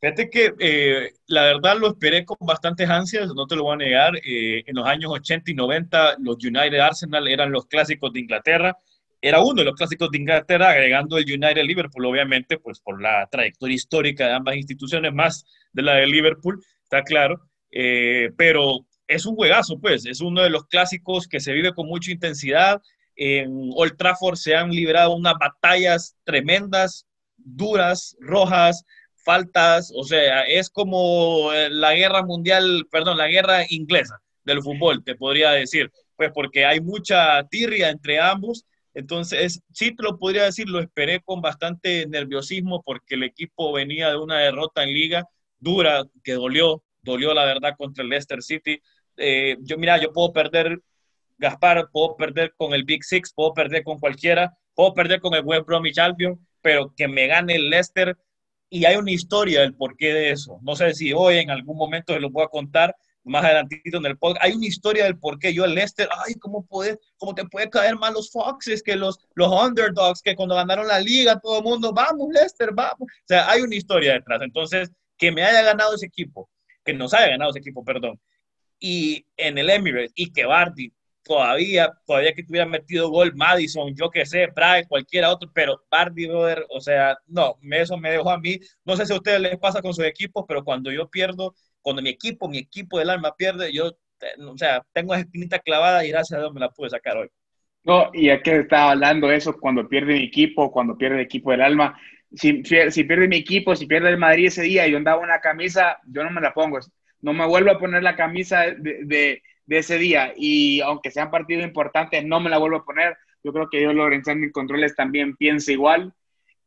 [0.00, 3.76] Fíjate que eh, la verdad lo esperé con bastantes ansias, no te lo voy a
[3.76, 4.16] negar.
[4.24, 8.78] Eh, en los años 80 y 90 los United Arsenal eran los clásicos de Inglaterra.
[9.20, 13.28] Era uno de los clásicos de Inglaterra, agregando el United Liverpool, obviamente, pues por la
[13.28, 17.42] trayectoria histórica de ambas instituciones, más de la de Liverpool, está claro.
[17.72, 21.88] Eh, pero es un juegazo, pues, es uno de los clásicos que se vive con
[21.88, 22.80] mucha intensidad.
[23.16, 28.84] En Old Trafford se han librado unas batallas tremendas, duras, rojas,
[29.28, 35.04] faltas, o sea, es como eh, la guerra mundial, perdón, la guerra inglesa del fútbol,
[35.04, 38.64] te podría decir, pues porque hay mucha tirria entre ambos,
[38.94, 44.08] entonces sí te lo podría decir, lo esperé con bastante nerviosismo porque el equipo venía
[44.08, 45.24] de una derrota en liga
[45.58, 48.80] dura, que dolió, dolió la verdad contra el Leicester City.
[49.18, 50.80] Eh, yo, mira, yo puedo perder,
[51.36, 55.44] Gaspar, puedo perder con el Big Six, puedo perder con cualquiera, puedo perder con el
[55.44, 58.16] West Bromwich Albion, pero que me gane el Leicester,
[58.70, 60.58] y hay una historia del porqué de eso.
[60.62, 64.06] No sé si hoy en algún momento se lo voy a contar más adelantito en
[64.06, 64.44] el podcast.
[64.44, 67.96] Hay una historia del porqué yo el Leicester, ay, ¿cómo, puede, cómo te puede caer
[67.96, 71.92] mal los Foxes, que los, los underdogs, que cuando ganaron la liga todo el mundo,
[71.92, 73.00] vamos Leicester, vamos.
[73.00, 74.40] O sea, hay una historia detrás.
[74.42, 76.48] Entonces, que me haya ganado ese equipo,
[76.84, 78.18] que nos haya ganado ese equipo, perdón,
[78.80, 80.92] y en el Emirates, y que Bardi
[81.28, 86.26] todavía, todavía que tuviera metido gol Madison, yo que sé, Prague, cualquiera otro, pero Bardi,
[86.26, 88.58] brother, o sea, no, eso me dejó a mí.
[88.84, 92.02] No sé si a ustedes les pasa con sus equipos, pero cuando yo pierdo, cuando
[92.02, 93.92] mi equipo, mi equipo del alma pierde, yo,
[94.40, 97.28] o sea, tengo esa espinita clavada y gracias a Dios me la pude sacar hoy.
[97.84, 101.50] No, y es que estaba hablando eso cuando pierde mi equipo, cuando pierde el equipo
[101.50, 101.98] del alma.
[102.34, 105.98] Si, pierde mi equipo, si pierde el Madrid ese día y yo andaba una camisa,
[106.06, 106.78] yo no me la pongo.
[107.20, 110.32] No me vuelvo a poner la camisa de, de ese día.
[110.34, 113.16] Y aunque sean partidos importantes, no me la vuelvo a poner.
[113.44, 116.14] Yo creo que yo, Lorenzán en controles también piensa igual.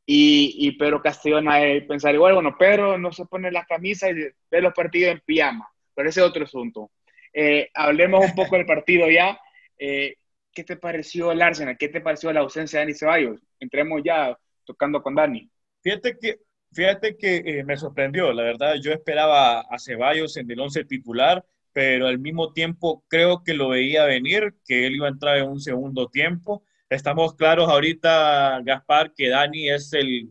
[0.05, 2.35] Y, y Pedro Castellón a pensar igual.
[2.35, 5.67] Bueno, Pedro no se pone la camisa y ve los partidos en pijama.
[5.95, 6.91] Pero ese es otro asunto.
[7.33, 9.39] Eh, hablemos un poco del partido ya.
[9.77, 10.15] Eh,
[10.53, 11.77] ¿Qué te pareció el Arsenal?
[11.77, 13.41] ¿Qué te pareció la ausencia de Dani Ceballos?
[13.59, 15.49] Entremos ya tocando con Dani.
[15.81, 16.39] Fíjate que,
[16.71, 18.75] fíjate que eh, me sorprendió, la verdad.
[18.81, 23.69] Yo esperaba a Ceballos en el once titular, pero al mismo tiempo creo que lo
[23.69, 26.63] veía venir, que él iba a entrar en un segundo tiempo.
[26.89, 30.27] Estamos claros ahorita, Gaspar, que Dani es el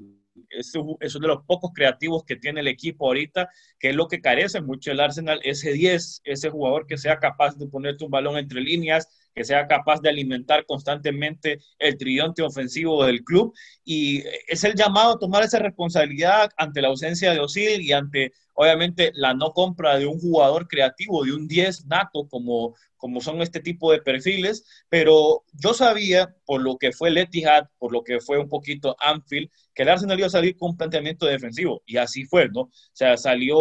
[0.50, 3.48] es, uno de los pocos creativos que tiene el equipo ahorita,
[3.78, 7.56] que es lo que carece mucho el Arsenal, ese 10, ese jugador que sea capaz
[7.56, 13.04] de ponerte un balón entre líneas, que sea capaz de alimentar constantemente el tridente ofensivo
[13.04, 13.54] del club.
[13.84, 18.32] Y es el llamado a tomar esa responsabilidad ante la ausencia de Osil y ante,
[18.54, 23.40] obviamente, la no compra de un jugador creativo, de un 10 nato, como, como son
[23.42, 24.64] este tipo de perfiles.
[24.88, 28.96] Pero yo sabía, por lo que fue el Etihad, por lo que fue un poquito
[29.00, 31.82] Anfield, que el Arsenal iba a salir con un planteamiento defensivo.
[31.86, 32.62] Y así fue, ¿no?
[32.62, 33.56] O sea, salió,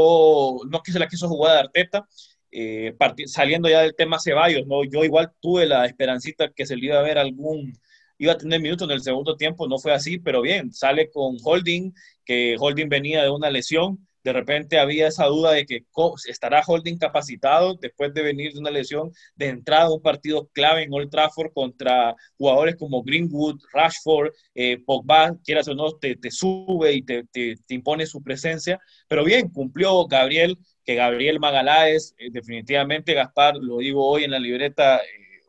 [0.70, 2.08] no que se la quiso jugar de Arteta,
[2.52, 4.84] eh, saliendo ya del tema Ceballos, ¿no?
[4.84, 7.74] Yo igual tuve la esperancita que se le iba a ver algún,
[8.18, 11.38] iba a tener minutos en el segundo tiempo, no fue así, pero bien, sale con
[11.44, 11.94] Holding,
[12.26, 15.86] que Holding venía de una lesión, de repente había esa duda de que
[16.28, 20.94] estará Holding capacitado después de venir de una lesión de entrada un partido clave en
[20.94, 27.02] Old Trafford contra jugadores como Greenwood, Rashford, eh, Pogba, quieras o no, te, sube y
[27.02, 27.26] te
[27.70, 30.58] impone su presencia, pero bien, cumplió Gabriel,
[30.90, 35.44] que Gabriel Magaláes, eh, definitivamente Gaspar, lo digo hoy en la libreta, eh,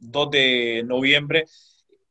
[0.00, 1.44] 2 de noviembre,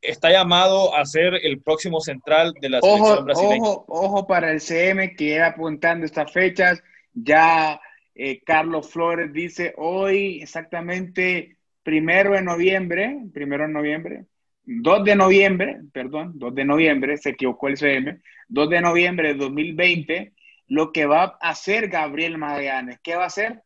[0.01, 3.67] está llamado a ser el próximo central de la selección ojo, brasileña.
[3.67, 6.81] Ojo, ojo para el CM que era apuntando estas fechas,
[7.13, 7.81] ya
[8.15, 14.23] eh, Carlos Flores dice hoy exactamente primero de noviembre, primero de noviembre,
[14.63, 19.33] 2 de noviembre, perdón, 2 de noviembre, se equivocó el CM, 2 de noviembre de
[19.33, 20.31] 2020,
[20.69, 22.99] lo que va a hacer Gabriel Magallanes.
[23.03, 23.63] ¿Qué va a hacer?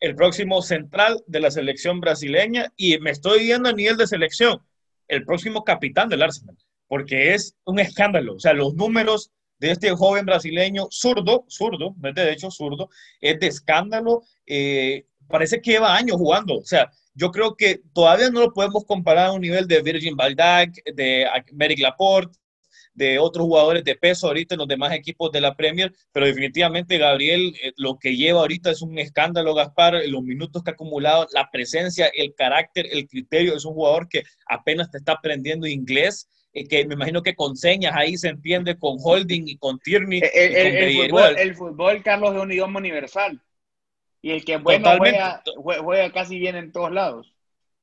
[0.00, 4.60] El próximo central de la selección brasileña y me estoy viendo a nivel de selección,
[5.08, 6.56] el próximo capitán del Arsenal,
[6.88, 8.34] porque es un escándalo.
[8.34, 12.90] O sea, los números de este joven brasileño, zurdo, zurdo, no es de hecho zurdo,
[13.20, 14.22] es de escándalo.
[14.44, 16.58] Eh, parece que lleva años jugando.
[16.58, 20.16] O sea, yo creo que todavía no lo podemos comparar a un nivel de Virgin
[20.16, 22.38] Baldac, de Merrick Laporte,
[22.96, 26.98] de otros jugadores de peso ahorita en los demás equipos de la Premier, pero definitivamente
[26.98, 31.26] Gabriel eh, lo que lleva ahorita es un escándalo, Gaspar, los minutos que ha acumulado,
[31.32, 36.28] la presencia, el carácter, el criterio, es un jugador que apenas te está aprendiendo inglés,
[36.54, 40.22] eh, que me imagino que con señas ahí se entiende con Holding y con Tierney.
[40.32, 43.42] El, fútbol, el, fútbol, Carlos, es un idioma universal.
[44.22, 47.36] Y el que bueno juega, juega casi bien en todos lados.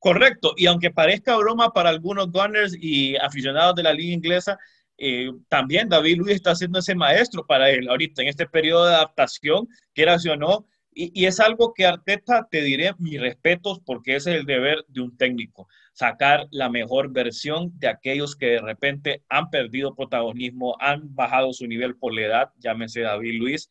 [0.04, 4.58] Correcto, y aunque parezca broma para algunos Gunners y aficionados de la liga inglesa,
[4.98, 8.94] eh, también David Luis está haciendo ese maestro para él ahorita en este periodo de
[8.94, 14.32] adaptación, quiera o no, y, es algo que Arteta, te diré mis respetos porque ese
[14.32, 19.22] es el deber de un técnico, sacar la mejor versión de aquellos que de repente
[19.28, 23.70] han perdido protagonismo, han bajado su nivel por la edad, llámese David Luis.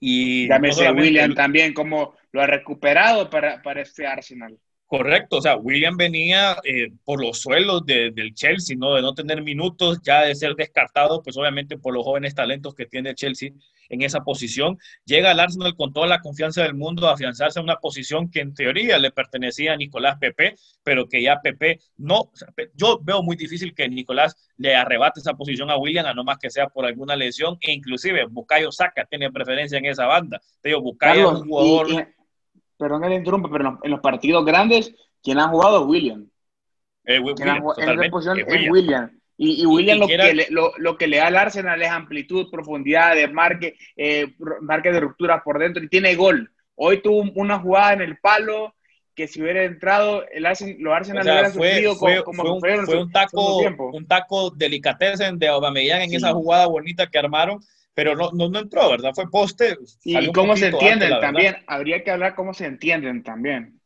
[0.00, 4.58] Y llámese William también, como lo ha recuperado para, para este Arsenal.
[4.86, 8.94] Correcto, o sea, William venía eh, por los suelos del Chelsea, ¿no?
[8.94, 12.84] De no tener minutos, ya de ser descartado, pues obviamente por los jóvenes talentos que
[12.84, 13.50] tiene Chelsea
[13.88, 14.78] en esa posición.
[15.06, 18.40] Llega al Arsenal con toda la confianza del mundo a afianzarse en una posición que
[18.40, 22.30] en teoría le pertenecía a Nicolás Pepe, pero que ya Pepe no,
[22.74, 26.38] yo veo muy difícil que Nicolás le arrebate esa posición a William, a no más
[26.38, 30.40] que sea por alguna lesión, e inclusive Bukayo Saka tiene preferencia en esa banda.
[30.60, 32.08] Te digo, Bukayo es un jugador
[32.76, 36.28] perdón que le interrumpa, pero en los, partidos grandes, quien ha jugado es William.
[37.04, 39.10] Eh, William en posición es William.
[39.36, 43.76] Y, William lo, que le, lo, que le da al Arsenal es amplitud, profundidad, desmarque,
[43.96, 46.52] eh, marque de ruptura por dentro y tiene gol.
[46.76, 48.74] Hoy tuvo una jugada en el palo
[49.14, 53.12] que si hubiera entrado, el Arsenal, los Arsenal hubieran sufrido como, fue, un, fue un
[53.12, 53.58] taco,
[53.92, 57.60] un taco delicatessen de Aubameyang en esa jugada bonita que armaron
[57.94, 59.12] pero no, no, entró, ¿verdad?
[59.14, 59.76] Fue poste.
[60.02, 61.56] Y cómo se entienden también.
[61.66, 63.80] Habría que hablar cómo se entienden también.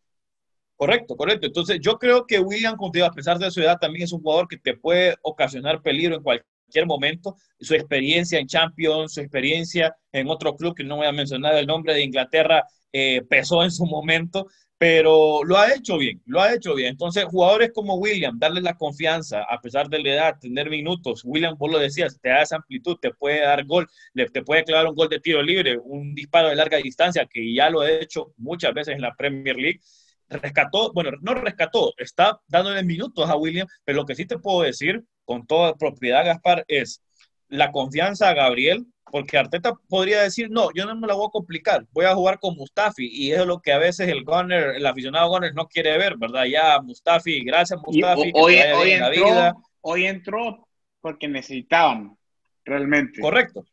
[0.77, 1.47] Correcto, correcto.
[1.47, 4.57] Entonces, yo creo que William, a pesar de su edad, también es un jugador que
[4.57, 7.37] te puede ocasionar peligro en cualquier momento.
[7.61, 11.67] Su experiencia en Champions, su experiencia en otro club que no voy a mencionar el
[11.67, 14.47] nombre de Inglaterra, eh, pesó en su momento
[14.79, 16.91] pero lo ha hecho bien, lo ha hecho bien.
[16.91, 21.23] Entonces, jugadores como William, darle la confianza, a pesar de la edad, tener minutos.
[21.25, 24.87] William, vos lo decías, te da esa amplitud, te puede dar gol, te puede clavar
[24.87, 28.33] un gol de tiro libre, un disparo de larga distancia, que ya lo ha hecho
[28.37, 29.81] muchas veces en la Premier League.
[30.29, 34.63] Rescató, bueno, no rescató, está dándole minutos a William, pero lo que sí te puedo
[34.63, 37.03] decir con toda propiedad, Gaspar, es
[37.49, 41.31] la confianza a Gabriel, porque Arteta podría decir, no, yo no me la voy a
[41.31, 44.77] complicar, voy a jugar con Mustafi, y eso es lo que a veces el Gunner,
[44.77, 46.45] el aficionado Gunner no quiere ver, ¿verdad?
[46.45, 48.33] Ya Mustafi, gracias Mustafi.
[48.35, 50.69] hoy, entró, hoy entró
[51.01, 52.17] porque necesitaban,
[52.65, 53.21] realmente.
[53.21, 53.65] Correcto,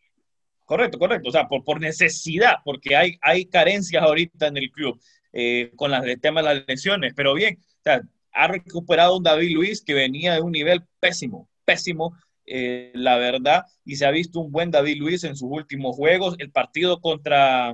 [0.66, 5.00] correcto, correcto, o sea, por, por necesidad, porque hay, hay carencias ahorita en el club
[5.34, 8.02] eh, con las, el tema de las lesiones, pero bien, o sea,
[8.36, 12.16] ha recuperado un David Luis que venía de un nivel pésimo, pésimo,
[12.46, 16.36] eh, la verdad, y se ha visto un buen David Luis en sus últimos juegos.
[16.38, 17.74] El partido contra,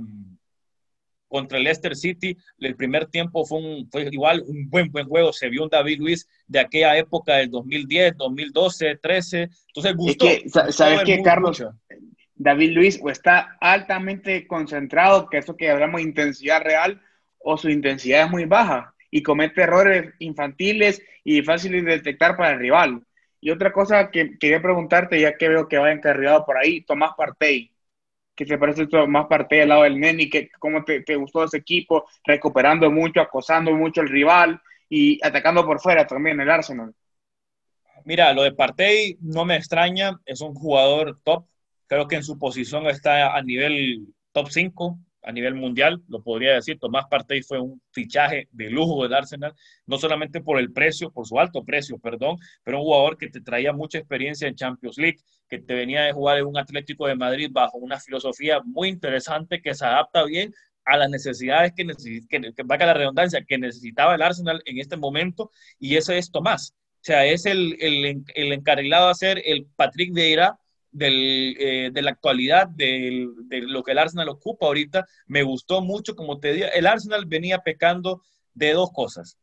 [1.28, 5.34] contra el Leicester City, el primer tiempo fue, un, fue igual un buen, buen juego.
[5.34, 9.50] Se vio un David Luis de aquella época del 2010, 2012, 13.
[9.68, 10.26] Entonces, gustó.
[10.72, 11.64] ¿Sabes qué, Carlos?
[12.36, 17.00] David Luis o está altamente concentrado, que eso que hablamos de intensidad real,
[17.38, 22.54] o su intensidad es muy baja y comete errores infantiles y fáciles de detectar para
[22.54, 23.04] el rival.
[23.42, 27.14] Y otra cosa que quería preguntarte, ya que veo que va encarrilado por ahí, Tomás
[27.18, 27.72] Partey.
[28.36, 30.30] ¿Qué te parece Tomás Partey al lado del Neni?
[30.30, 32.06] Que, ¿Cómo te, gustó ese equipo?
[32.24, 36.94] Recuperando mucho, acosando mucho al rival y atacando por fuera también el Arsenal.
[38.06, 41.46] Mira, lo de Partey no me extraña, es un jugador top.
[41.88, 46.54] Creo que en su posición está a nivel top 5 a nivel mundial, lo podría
[46.54, 46.80] decir.
[46.80, 49.54] Tomás Partey fue un fichaje de lujo del Arsenal,
[49.86, 53.42] no solamente por el precio, por su alto precio, perdón, pero un jugador que te
[53.42, 55.20] traía mucha experiencia en Champions League,
[55.50, 59.62] que te venía de jugar en un Atlético de Madrid bajo una filosofía muy interesante
[59.62, 60.54] que se adapta bien
[60.86, 61.86] a las necesidades que,
[62.30, 66.74] que, que la redundancia, que necesitaba el Arsenal en este momento, y ese es Tomás.
[67.02, 70.60] O sea, es el, el, el encarrilado a ser el Patrick Vieira
[70.92, 76.16] del, eh, de la actualidad, de lo que el Arsenal ocupa ahorita, me gustó mucho,
[76.16, 78.22] como te dije, el Arsenal venía pecando
[78.54, 79.38] de dos cosas,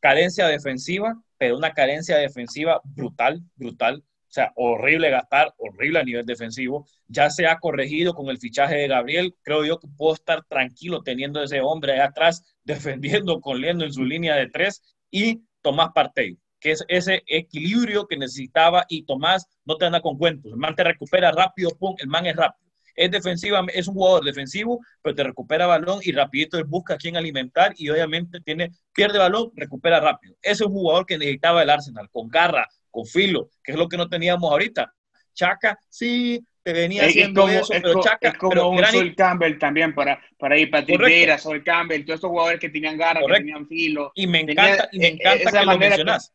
[0.00, 4.04] carencia defensiva, pero una carencia defensiva brutal, brutal.
[4.04, 6.86] O sea, horrible Gaspar, horrible a nivel defensivo.
[7.06, 9.34] Ya se ha corregido con el fichaje de Gabriel.
[9.42, 14.04] Creo yo que puedo estar tranquilo teniendo ese hombre ahí atrás, defendiendo con en su
[14.04, 14.80] línea de tres
[15.10, 20.16] y Tomás Partey, que es ese equilibrio que necesitaba y Tomás no te anda con
[20.16, 20.52] cuentos.
[20.52, 22.70] El man te recupera rápido, pum, el man es rápido.
[22.94, 26.96] Es defensiva, es un jugador defensivo, pero te recupera balón y rapidito él busca a
[26.98, 30.36] quién alimentar y obviamente tiene, pierde balón, recupera rápido.
[30.40, 33.88] Ese es un jugador que necesitaba el Arsenal, con garra, con filo, que es lo
[33.88, 34.92] que no teníamos ahorita.
[35.34, 38.28] Chaca, sí, te venía haciendo eso, pero Chaca...
[38.28, 42.30] Es como un Sol Campbell también para, para ir, para Rivera, Sol Campbell, todos estos
[42.30, 44.12] jugadores que tenían garra, que tenían filo.
[44.14, 46.32] Y me encanta, y me encanta que lo mencionas.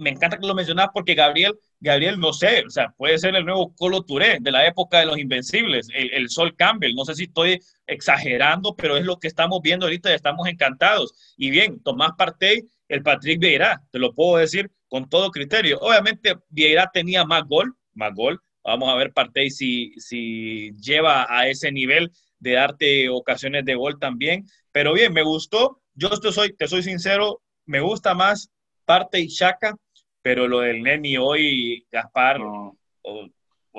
[0.00, 3.44] Me encanta que lo mencionas porque Gabriel, Gabriel, no sé, o sea, puede ser el
[3.44, 6.94] nuevo Colo Touré de la época de los Invencibles, el, el, Sol Campbell.
[6.94, 11.34] No sé si estoy exagerando, pero es lo que estamos viendo ahorita y estamos encantados.
[11.36, 15.78] Y bien, Tomás Partey, el Patrick Vieira, te lo puedo decir, con todo criterio.
[15.80, 18.40] Obviamente, Vieira tenía más gol, más gol.
[18.64, 23.98] Vamos a ver Partey si, si lleva a ese nivel de darte ocasiones de gol
[23.98, 24.46] también.
[24.72, 25.82] Pero bien, me gustó.
[25.92, 28.50] Yo te soy, te soy sincero, me gusta más
[28.90, 29.76] Partey Chaka,
[30.20, 32.76] pero lo del Neni hoy, Gaspar, o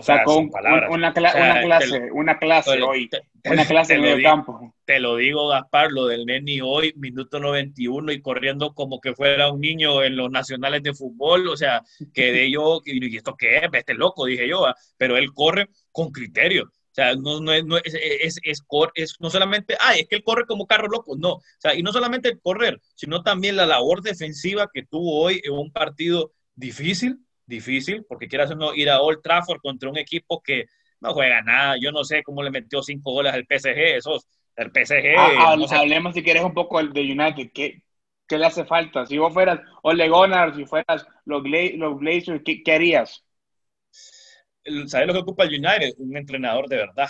[0.01, 0.49] sea, con
[0.89, 3.09] una, clase, una clase hoy,
[3.43, 4.73] una clase en el campo.
[4.85, 9.51] Te lo digo, Gaspar, lo del Neni hoy, minuto 91 y corriendo como que fuera
[9.51, 11.81] un niño en los nacionales de fútbol, o sea,
[12.13, 16.13] que de yo, y esto qué es, este loco, dije yo, pero él corre con
[16.13, 16.71] criterio.
[16.91, 20.23] O sea, no, no, es, no, es, es, es, no solamente, ay, es que él
[20.23, 21.35] corre como carro loco, no.
[21.35, 25.39] O sea, y no solamente el correr, sino también la labor defensiva que tuvo hoy
[25.43, 30.41] en un partido difícil, difícil, porque quieras no ir a Old Trafford contra un equipo
[30.41, 30.65] que
[30.99, 31.75] no juega nada.
[31.79, 33.97] Yo no sé cómo le metió cinco goles al PSG.
[33.97, 35.15] Esos, el PSG.
[35.17, 37.51] Ah, hablemos si quieres un poco de United.
[37.53, 37.83] ¿Qué,
[38.27, 39.05] ¿Qué, le hace falta?
[39.05, 43.25] Si vos fueras Ole Gunnar, si fueras los, los Glazers, ¿qué, ¿qué, harías?
[44.87, 45.93] ¿Sabes lo que ocupa el United?
[45.97, 47.09] Un entrenador de verdad.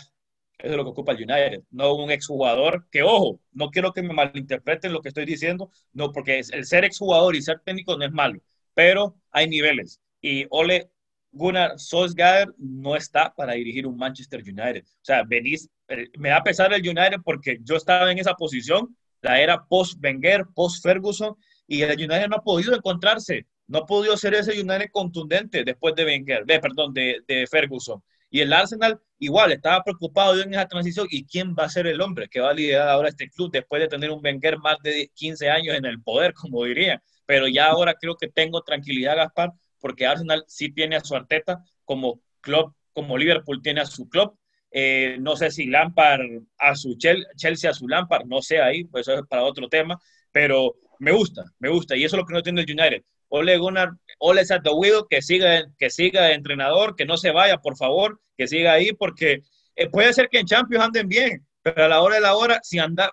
[0.58, 4.04] Eso es lo que ocupa el United, no un exjugador que, ojo, no quiero que
[4.04, 8.06] me malinterpreten lo que estoy diciendo, no, porque el ser exjugador y ser técnico no
[8.06, 8.39] es malo,
[8.76, 10.91] pero hay niveles y Ole
[11.32, 14.84] Gunnar Solskjaer no está para dirigir un Manchester United.
[14.84, 18.95] O sea, venís, eh, me da pesar el United porque yo estaba en esa posición,
[19.22, 21.36] la era post-Wenger, post-Ferguson,
[21.68, 25.95] y el United no ha podido encontrarse, no ha podido ser ese United contundente después
[25.95, 28.03] de Wenger, de, perdón, de, Ferguson.
[28.30, 32.01] Y el Arsenal igual estaba preocupado en esa transición y quién va a ser el
[32.01, 35.09] hombre que va a liderar ahora este club después de tener un Wenger más de
[35.15, 37.01] 15 años en el poder, como diría.
[37.26, 41.63] Pero ya ahora creo que tengo tranquilidad, Gaspar, porque Arsenal sí tiene a su Arteta
[41.86, 44.38] como club, como Liverpool tiene a su club.
[44.69, 46.22] Eh, no sé si Lampard
[46.57, 49.97] a su Chelsea a su Lampard, no sé ahí, pues eso es para otro tema,
[50.32, 53.03] pero me gusta, me gusta, y eso es lo que no tiene el United.
[53.32, 57.77] Ole Gunnar, Ole Satowido, que siga, que siga de entrenador, que no se vaya, por
[57.77, 59.41] favor, que siga ahí, porque
[59.75, 62.59] eh, puede ser que en Champions anden bien, pero a la hora de la hora,
[62.61, 63.09] si anda,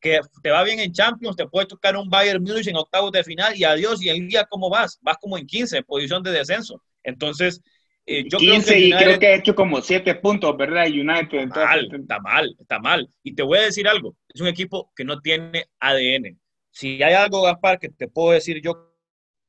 [0.00, 3.22] que te va bien en Champions, te puede tocar un Bayern Munich en octavos de
[3.22, 6.82] final y adiós, y el día cómo vas, vas como en 15, posición de descenso.
[7.02, 7.60] Entonces,
[8.06, 10.86] eh, yo 15 creo que y creo que ha hecho como 7 puntos, ¿verdad?
[10.86, 11.40] United.
[11.40, 13.08] Entonces, mal, está mal, está mal.
[13.22, 16.38] Y te voy a decir algo, es un equipo que no tiene ADN.
[16.70, 18.87] Si hay algo, Gaspar, que te puedo decir yo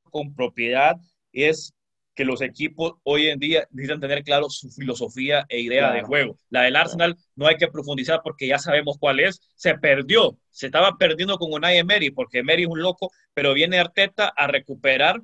[0.09, 0.97] con propiedad,
[1.31, 1.73] es
[2.15, 6.37] que los equipos hoy en día necesitan tener claro su filosofía e idea de juego.
[6.49, 9.39] La del Arsenal no hay que profundizar porque ya sabemos cuál es.
[9.55, 13.79] Se perdió, se estaba perdiendo con Unai Emery porque Emery es un loco, pero viene
[13.79, 15.21] Arteta a recuperar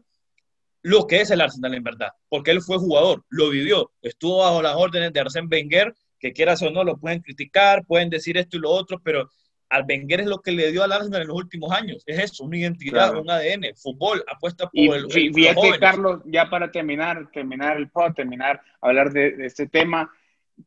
[0.83, 4.61] lo que es el Arsenal en verdad, porque él fue jugador, lo vivió, estuvo bajo
[4.61, 8.57] las órdenes de Arsène Wenger, que quieras o no lo pueden criticar, pueden decir esto
[8.57, 9.31] y lo otro, pero
[9.69, 12.03] al Wenger es lo que le dio al Arsenal en los últimos años.
[12.05, 17.29] Es eso, una identidad, un ADN, fútbol, apuesta por el, fíjate, Carlos, ya para terminar,
[17.31, 20.11] terminar el pod, terminar, hablar de, este tema,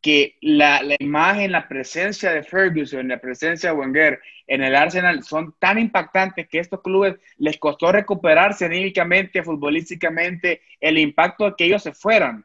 [0.03, 5.23] que la, la, imagen, la presencia de Ferguson, la presencia de Wenger en el Arsenal
[5.23, 11.55] son tan impactantes que a estos clubes les costó recuperarse anímicamente, futbolísticamente, el impacto de
[11.57, 12.45] que ellos se fueran.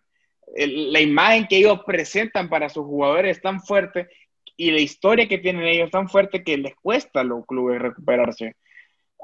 [0.56, 4.08] la imagen que ellos presentan para sus jugadores es tan fuerte
[4.56, 8.56] y la historia que tienen ellos tan fuerte que les cuesta a los clubes recuperarse.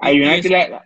[0.02, 0.80] Hay United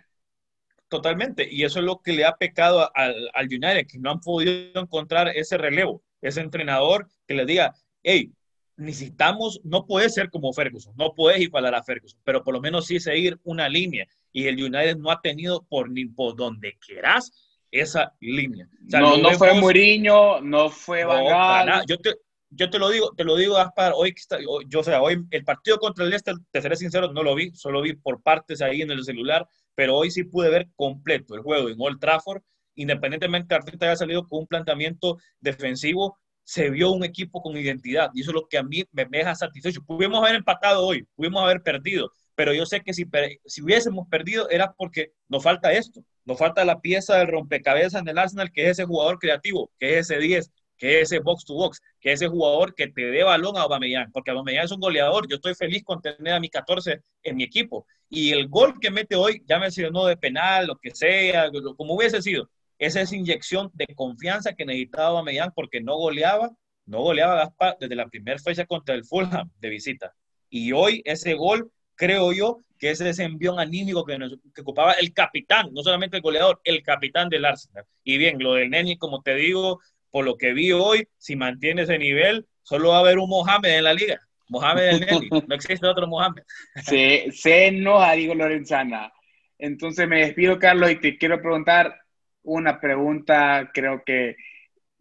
[0.88, 4.20] Totalmente, y eso es lo que le ha pecado al, al United, que no han
[4.20, 8.30] podido encontrar ese relevo, ese entrenador que le diga, hey,
[8.76, 12.86] necesitamos, no puede ser como Ferguson, no puedes igualar a Ferguson, pero por lo menos
[12.86, 14.06] sí seguir una línea.
[14.32, 17.32] Y el United no ha tenido por ni por donde quieras
[17.70, 18.68] esa línea.
[18.82, 22.14] no, no fue Mourinho, no fue Van Yo te,
[22.54, 25.24] yo te lo digo, te lo digo, Gaspar, hoy que está, yo, o sea, hoy
[25.30, 28.62] el partido contra el Leicester, te seré sincero, no lo vi, solo vi por partes
[28.62, 32.42] ahí en el celular, pero hoy sí pude ver completo el juego en Old Trafford
[32.74, 38.10] independientemente de Arteta haya salido con un planteamiento defensivo, se vio un equipo con identidad
[38.12, 39.82] y eso es lo que a mí me, deja satisfecho.
[39.82, 43.06] Pudimos haber empatado hoy, pudimos haber perdido, pero yo sé que si,
[43.46, 48.08] si hubiésemos perdido era porque nos falta esto, nos falta la pieza del rompecabezas en
[48.08, 51.44] el Arsenal, que es ese jugador creativo, que es ese 10, que es ese box
[51.44, 54.72] to box, que es ese jugador que te dé balón a Aubameyang, porque Aubameyang es
[54.72, 58.48] un goleador, yo estoy feliz con tener a mi 14 en mi equipo, y el
[58.48, 62.48] gol que mete hoy, ya me no de penal, lo que sea, como hubiese sido,
[62.78, 66.50] esa es inyección de confianza que necesitaba Aubameyang porque no goleaba,
[66.86, 70.14] no goleaba Gaspar desde la primera fecha contra el Fulham de visita.
[70.50, 74.18] Y hoy ese gol, creo yo, que es ese envión anímico que,
[74.54, 77.84] que ocupaba el capitán, no solamente el goleador, el capitán del Arsenal.
[78.02, 79.80] Y bien, lo del Neni, como te digo,
[80.14, 83.78] por lo que vi hoy, si mantiene ese nivel, solo va a haber un Mohamed
[83.78, 84.20] en la liga.
[84.48, 86.44] Mohamed el Neni, no existe otro Mohamed.
[86.84, 89.12] Se, se enoja, digo Lorenzana.
[89.58, 92.00] Entonces me despido, Carlos, y te quiero preguntar,
[92.44, 94.36] una pregunta creo que,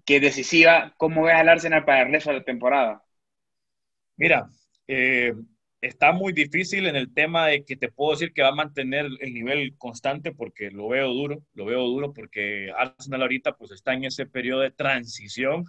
[0.03, 0.95] que decisiva.
[0.97, 3.03] ¿Cómo ves al Arsenal para el resto de la temporada?
[4.17, 4.49] Mira,
[4.87, 5.31] eh,
[5.83, 9.05] está muy difícil en el tema de que te puedo decir que va a mantener
[9.19, 13.93] el nivel constante porque lo veo duro, lo veo duro porque Arsenal ahorita pues está
[13.93, 15.65] en ese periodo de transición.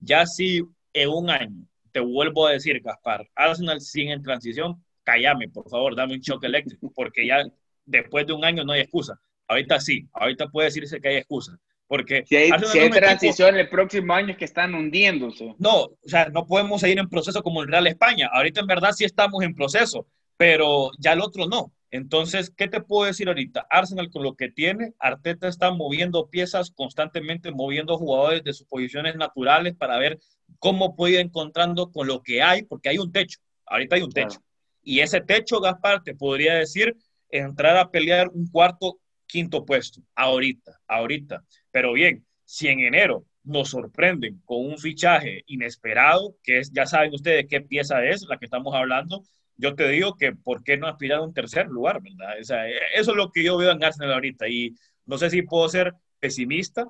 [0.00, 0.62] Ya si
[0.94, 5.94] en un año, te vuelvo a decir, Gaspar, Arsenal sigue en transición, cállame, por favor,
[5.94, 7.44] dame un choque eléctrico porque ya
[7.84, 9.20] después de un año no hay excusa.
[9.48, 11.58] Ahorita sí, ahorita puede decirse que hay excusa.
[11.88, 12.50] Porque si hay,
[12.90, 15.54] transición el próximo año es que están hundiéndose.
[15.58, 18.28] No, o sea, no podemos seguir en proceso como el Real España.
[18.30, 21.72] Ahorita en verdad sí estamos en proceso, pero ya el otro no.
[21.90, 23.66] Entonces, ¿qué te puedo decir ahorita?
[23.70, 29.16] Arsenal con lo que tiene, Arteta está moviendo piezas constantemente, moviendo jugadores de sus posiciones
[29.16, 30.18] naturales para ver
[30.58, 33.38] cómo puede ir encontrando con lo que hay, porque hay un techo.
[33.64, 34.40] Ahorita hay un techo.
[34.82, 36.94] Y ese techo, Gaspar, te podría decir,
[37.30, 41.44] entrar a pelear un cuarto quinto puesto, ahorita, ahorita.
[41.70, 47.14] Pero bien, si en enero nos sorprenden con un fichaje inesperado, que es, ya saben
[47.14, 49.22] ustedes qué pieza es la que estamos hablando,
[49.56, 52.38] yo te digo que ¿por qué no aspirar a un tercer lugar, verdad?
[52.38, 54.74] eso es lo que yo veo en Arsenal ahorita y
[55.06, 56.86] no sé si puedo ser pesimista,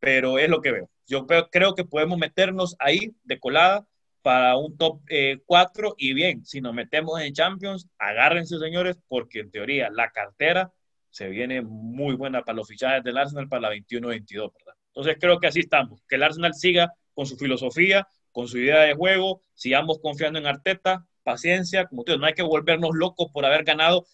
[0.00, 0.90] pero es lo que veo.
[1.06, 3.86] Yo creo que podemos meternos ahí de colada
[4.22, 5.00] para un top
[5.46, 10.10] 4 eh, y bien, si nos metemos en Champions, agárrense señores, porque en teoría la
[10.10, 10.72] cartera
[11.10, 14.74] se viene muy buena para los fichajes del Arsenal para la 21-22, ¿verdad?
[14.86, 18.80] Entonces creo que así estamos, que el Arsenal siga con su filosofía, con su idea
[18.80, 23.30] de juego, sigamos confiando en Arteta, paciencia, como te digo, no hay que volvernos locos
[23.32, 24.06] por haber ganado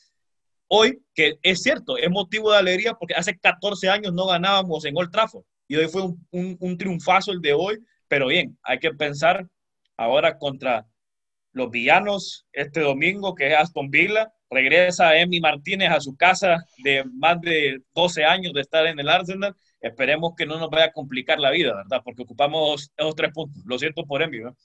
[0.68, 4.96] hoy, que es cierto, es motivo de alegría porque hace 14 años no ganábamos en
[4.96, 7.78] Old Trafford y hoy fue un, un, un triunfazo el de hoy,
[8.08, 9.46] pero bien, hay que pensar
[9.96, 10.86] ahora contra
[11.52, 17.04] los villanos este domingo, que es Aston Villa, regresa Emi Martínez a su casa de
[17.14, 19.54] más de 12 años de estar en el Arsenal.
[19.80, 22.02] Esperemos que no nos vaya a complicar la vida, ¿verdad?
[22.04, 23.62] Porque ocupamos esos tres puntos.
[23.66, 24.56] Lo siento por Emi, ¿no?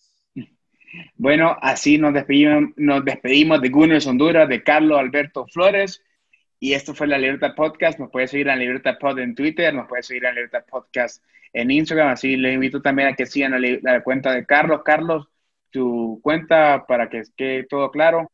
[1.15, 6.03] Bueno, así nos despedimos, nos despedimos de Gunners Honduras, de Carlos Alberto Flores.
[6.59, 7.97] Y esto fue la Libertad Podcast.
[7.99, 10.65] Nos puede seguir en la Libertad Pod en Twitter, nos puede seguir en la Libertad
[10.69, 11.23] Podcast
[11.53, 12.09] en Instagram.
[12.09, 14.81] Así les invito también a que sigan la, la cuenta de Carlos.
[14.83, 15.27] Carlos,
[15.71, 18.31] tu cuenta para que quede todo claro.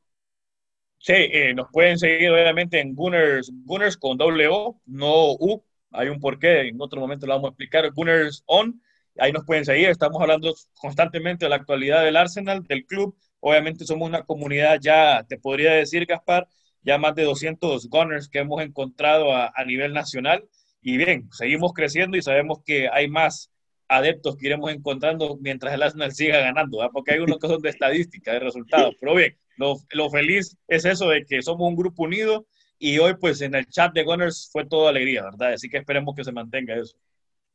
[1.08, 4.50] Sí, eh, nos pueden seguir obviamente en Gunners, Gunners con doble
[4.86, 5.64] no U.
[5.92, 7.90] Hay un porqué, en otro momento lo vamos a explicar.
[7.94, 8.82] Gunners On,
[9.18, 9.88] ahí nos pueden seguir.
[9.88, 13.18] Estamos hablando constantemente de la actualidad del Arsenal, del club.
[13.40, 16.50] Obviamente somos una comunidad ya, te podría decir, Gaspar,
[16.82, 20.44] ya más de 200 Gunners que hemos encontrado a, nivel nacional.
[20.82, 23.50] Y bien, seguimos creciendo y sabemos que hay más
[23.88, 27.70] adeptos que iremos encontrando mientras el Arsenal siga ganando, porque hay unos que son de
[27.70, 28.94] estadística, de resultados.
[29.00, 32.46] Pero bien, lo, feliz es eso de que somos un grupo unido
[32.80, 35.54] y hoy pues en el chat de Gunners fue toda alegría, ¿verdad?
[35.54, 36.96] Así que esperemos que se mantenga eso.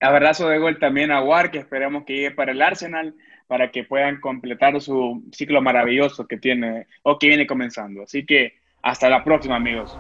[0.01, 3.15] Abrazo de gol también a War, que esperemos que llegue para el Arsenal,
[3.47, 8.03] para que puedan completar su ciclo maravilloso que tiene o que viene comenzando.
[8.03, 9.97] Así que hasta la próxima, amigos.